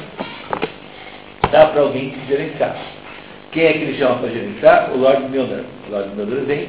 [1.51, 2.77] dá para alguém gerenciar.
[3.53, 4.91] Quem é que ele chama para gerenciar?
[4.93, 5.65] O Lord Milner.
[5.87, 6.69] O Lord Milner vem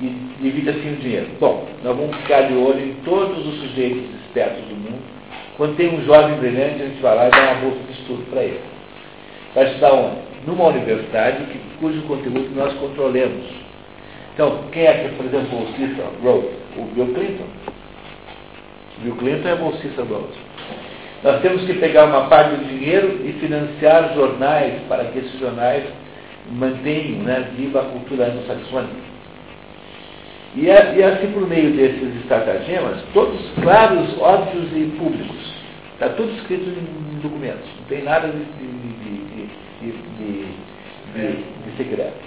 [0.00, 0.06] e
[0.40, 1.28] divide assim o dinheiro.
[1.38, 5.15] Bom, nós vamos ficar de olho em todos os sujeitos espertos do mundo.
[5.56, 8.30] Quando tem um jovem brilhante, a gente vai lá e dá uma bolsa de estudo
[8.30, 8.60] para ele.
[9.54, 10.16] Vai estudar onde?
[10.46, 13.46] Numa universidade que, cujo conteúdo nós controlemos.
[14.34, 16.50] Então, quem é que, por exemplo, bolsista Rhodes?
[16.76, 17.46] O Bill Clinton.
[19.02, 20.36] Bill Clinton é bolsista Rhodes.
[21.24, 25.84] Nós temos que pegar uma parte do dinheiro e financiar jornais para que esses jornais
[26.50, 29.06] mantenham né, viva a cultura anglo-saxônica.
[30.54, 35.45] E, é, e é assim, por meio desses estratagemas, todos claros, óbvios e públicos.
[35.96, 37.64] Está tudo escrito em documentos.
[37.78, 38.44] Não tem nada de,
[39.80, 39.92] de,
[41.14, 42.22] de, de secreto.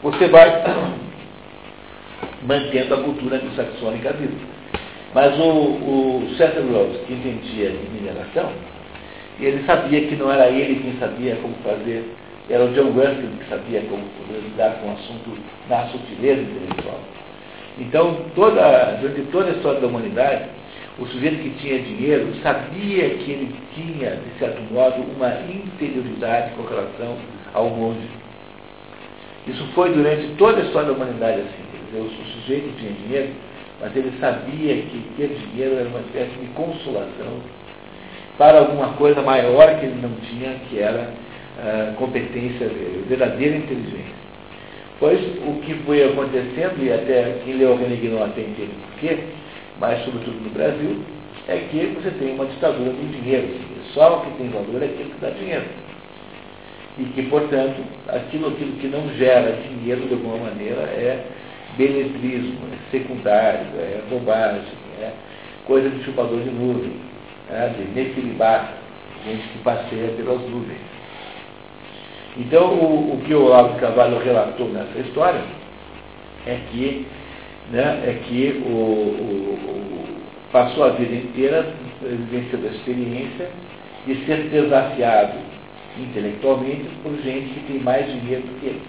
[0.00, 0.62] Você vai
[2.46, 4.38] mantendo a cultura anglo-saxônica viva.
[5.12, 6.62] Mas o, o Cecil
[7.04, 8.52] que entendia de mineração,
[9.40, 12.14] ele sabia que não era ele quem sabia como fazer,
[12.48, 15.36] era o John Ruskin que sabia como lidar com o assunto
[15.90, 17.00] sutileza intelectual.
[17.76, 20.44] Então, toda, durante toda a história da humanidade,
[20.98, 26.62] o sujeito que tinha dinheiro sabia que ele tinha, de certo modo, uma interioridade com
[26.62, 27.16] relação
[27.54, 28.00] ao mundo.
[29.46, 31.98] Isso foi durante toda a história da humanidade assim.
[31.98, 33.30] O sujeito tinha dinheiro,
[33.80, 37.40] mas ele sabia que ter dinheiro era uma espécie de consolação
[38.36, 41.10] para alguma coisa maior que ele não tinha, que era
[41.58, 42.70] uh, competência,
[43.08, 44.20] verdadeira inteligência.
[44.98, 49.00] Pois o que foi acontecendo, e até quem leu o René Guinness tem entende por
[49.00, 49.18] quê,
[49.80, 51.02] mas sobretudo no Brasil,
[51.48, 53.48] é que você tem uma ditadura do dinheiro.
[53.94, 55.64] Só o que tem valor é aquilo que dá dinheiro.
[56.98, 61.24] E que, portanto, aquilo, aquilo que não gera dinheiro de alguma maneira é
[61.76, 64.62] beletrismo, é secundário, é bobagem,
[65.00, 65.12] é
[65.66, 66.92] coisa de chupador de nuvem,
[67.50, 68.74] é, de nefilibar,
[69.24, 70.78] gente que passeia pelas nuvens.
[72.36, 75.40] Então, o, o que o Olavo Carvalho relatou nessa história
[76.46, 77.06] é que,
[77.70, 81.72] né, é que o, o, o, passou a vida inteira
[82.02, 83.48] vivenciando a experiência
[84.06, 85.38] de ser desafiado
[85.98, 88.82] intelectualmente por gente que tem mais dinheiro do que ele.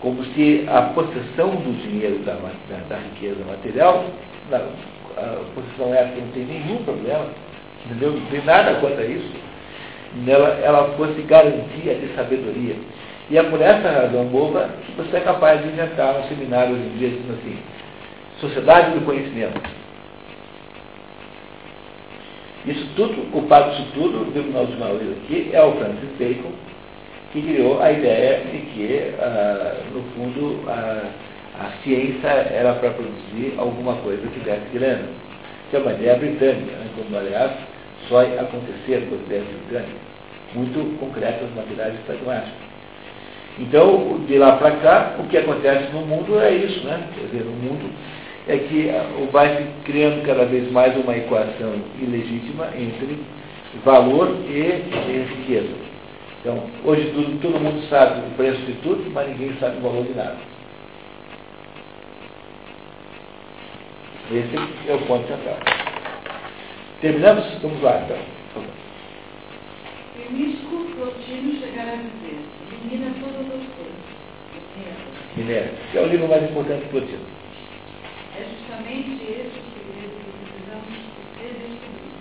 [0.00, 4.04] Como se a possessão do dinheiro da, da, da riqueza material,
[4.52, 7.26] a, a possessão essa não tem nenhum problema,
[7.86, 8.12] entendeu?
[8.12, 9.32] não tem nada contra isso,
[10.24, 12.76] nela ela fosse garantia de sabedoria.
[13.30, 16.84] E é por essa razão boba que você é capaz de inventar um seminário hoje
[16.84, 17.58] em dia dizendo assim,
[18.38, 19.60] sociedade do conhecimento.
[22.66, 26.52] Isso tudo, o culpado disso tudo, viu nós de vez aqui, é o Francis Bacon,
[27.32, 31.02] que criou a ideia de que, ah, no fundo, a,
[31.60, 35.08] a ciência era para produzir alguma coisa que desse grana.
[35.70, 36.88] Que é uma ideia britânica, né?
[36.96, 37.52] como, aliás,
[38.08, 40.00] só acontecer com as ideias britânicas,
[40.54, 42.73] muito concretas, materiais e pragmáticas.
[43.58, 47.08] Então, de lá para cá, o que acontece no mundo é isso, né?
[47.14, 47.88] Quer dizer, no mundo
[48.48, 48.90] é que
[49.30, 53.18] vai se criando cada vez mais uma equação ilegítima entre
[53.84, 54.82] valor e,
[55.36, 55.74] riqueza.
[56.40, 60.04] Então, hoje tudo, todo mundo sabe o preço de tudo, mas ninguém sabe o valor
[60.04, 60.36] de nada.
[64.30, 64.56] Esse
[64.88, 65.58] é o ponto central.
[67.00, 67.44] Terminamos?
[67.62, 68.16] Vamos lá, então.
[70.16, 70.32] A
[71.96, 72.38] dizer,
[72.84, 74.04] combina todas as coisas.
[75.36, 77.24] Minerva, que é o livro mais importante do eu.
[78.36, 80.92] É justamente esse o segredo que precisamos
[81.40, 82.12] redescobrir.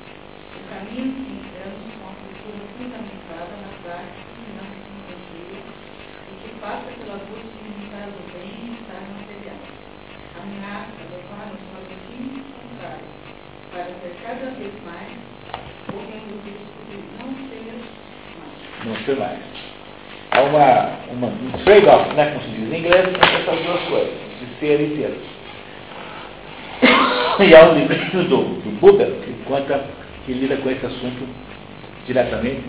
[0.56, 6.50] O caminho que entramos com a cultura fundamentada na prática e não se e que
[6.62, 9.60] passa pela busca limitar o bem e estar material.
[10.32, 13.10] A ameaça levar-nos para o fim contrário,
[13.70, 15.12] para ser cada vez mais,
[15.92, 17.68] correndo o risco de não ser
[18.40, 18.86] mais.
[18.86, 19.53] Não ser mais.
[20.36, 24.14] Há uma, uma, um trade-off, né, como se diz em inglês, entre essas duas coisas,
[24.40, 25.20] de ser e ter.
[27.40, 29.84] E há um livro do, do Buber que conta,
[30.26, 31.28] que lida com esse assunto
[32.06, 32.64] diretamente.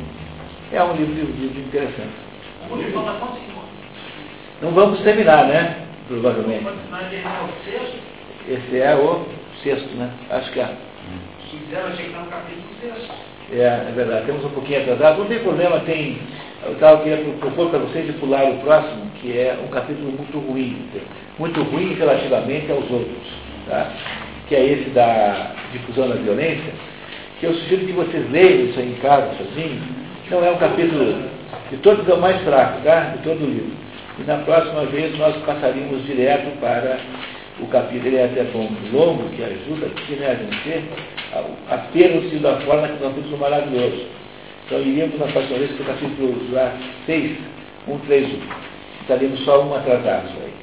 [0.72, 2.12] É um livro, livro interessante.
[2.76, 3.02] Livro
[4.60, 5.86] Não vamos terminar, né?
[6.08, 6.64] Provavelmente.
[8.48, 9.26] Esse é o
[9.62, 10.10] sexto, né?
[10.30, 10.76] Acho que é.
[11.50, 13.33] se quiser, eu achei que está no capítulo sexto.
[13.52, 15.18] É, é verdade, temos um pouquinho atrasado.
[15.18, 16.18] Não tem problema, tem.
[16.64, 20.38] Eu tava, queria propor para vocês de pular o próximo, que é um capítulo muito
[20.38, 20.88] ruim.
[21.38, 23.28] Muito ruim relativamente aos outros.
[23.68, 23.90] Tá?
[24.48, 26.72] Que é esse da difusão da violência,
[27.38, 29.82] que eu sugiro que vocês leiam isso aí em casa, sozinhos.
[30.30, 31.34] Não é um capítulo
[31.70, 33.00] de todos é o mais fraco, tá?
[33.16, 33.72] De todo o livro.
[34.18, 36.98] E na próxima vez nós passaríamos direto para
[37.60, 40.84] o capítulo, é até bom longo, que ajuda aqui né, a vencer,
[41.32, 44.06] a, a ter o da forma que é um capítulo maravilhoso.
[44.66, 46.76] Então iríamos na próxima vez para o capítulo lá
[47.06, 47.38] 6,
[47.86, 48.38] 1, 3, 1.
[49.02, 50.54] Estaríamos só um atrasado aí.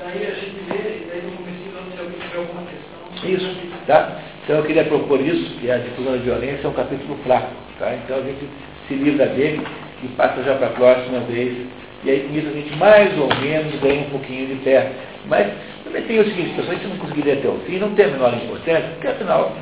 [0.00, 3.30] Daí a gente lê, e daí no começo do ano, se alguém tiver alguma questão.
[3.30, 4.18] Isso, tá?
[4.42, 7.94] Então eu queria propor isso, que a difusão da violência é um capítulo fraco, tá?
[7.94, 8.48] Então a gente
[8.88, 9.64] se livra dele
[10.02, 11.66] e passa já para a próxima vez.
[12.02, 14.90] E aí com isso a gente mais ou menos ganha um pouquinho de pé.
[15.26, 15.52] Mas
[15.84, 18.34] também tem o seguinte, pessoal, gente não conseguiria até o fim, não tem a menor
[18.34, 19.56] importância, porque afinal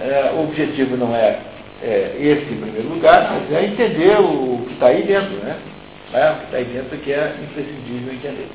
[0.00, 1.40] é, o objetivo não é,
[1.82, 5.56] é, esse em primeiro lugar, mas é entender o que está aí dentro, né?
[6.14, 8.48] É, o que está aí dentro que é imprescindível entender.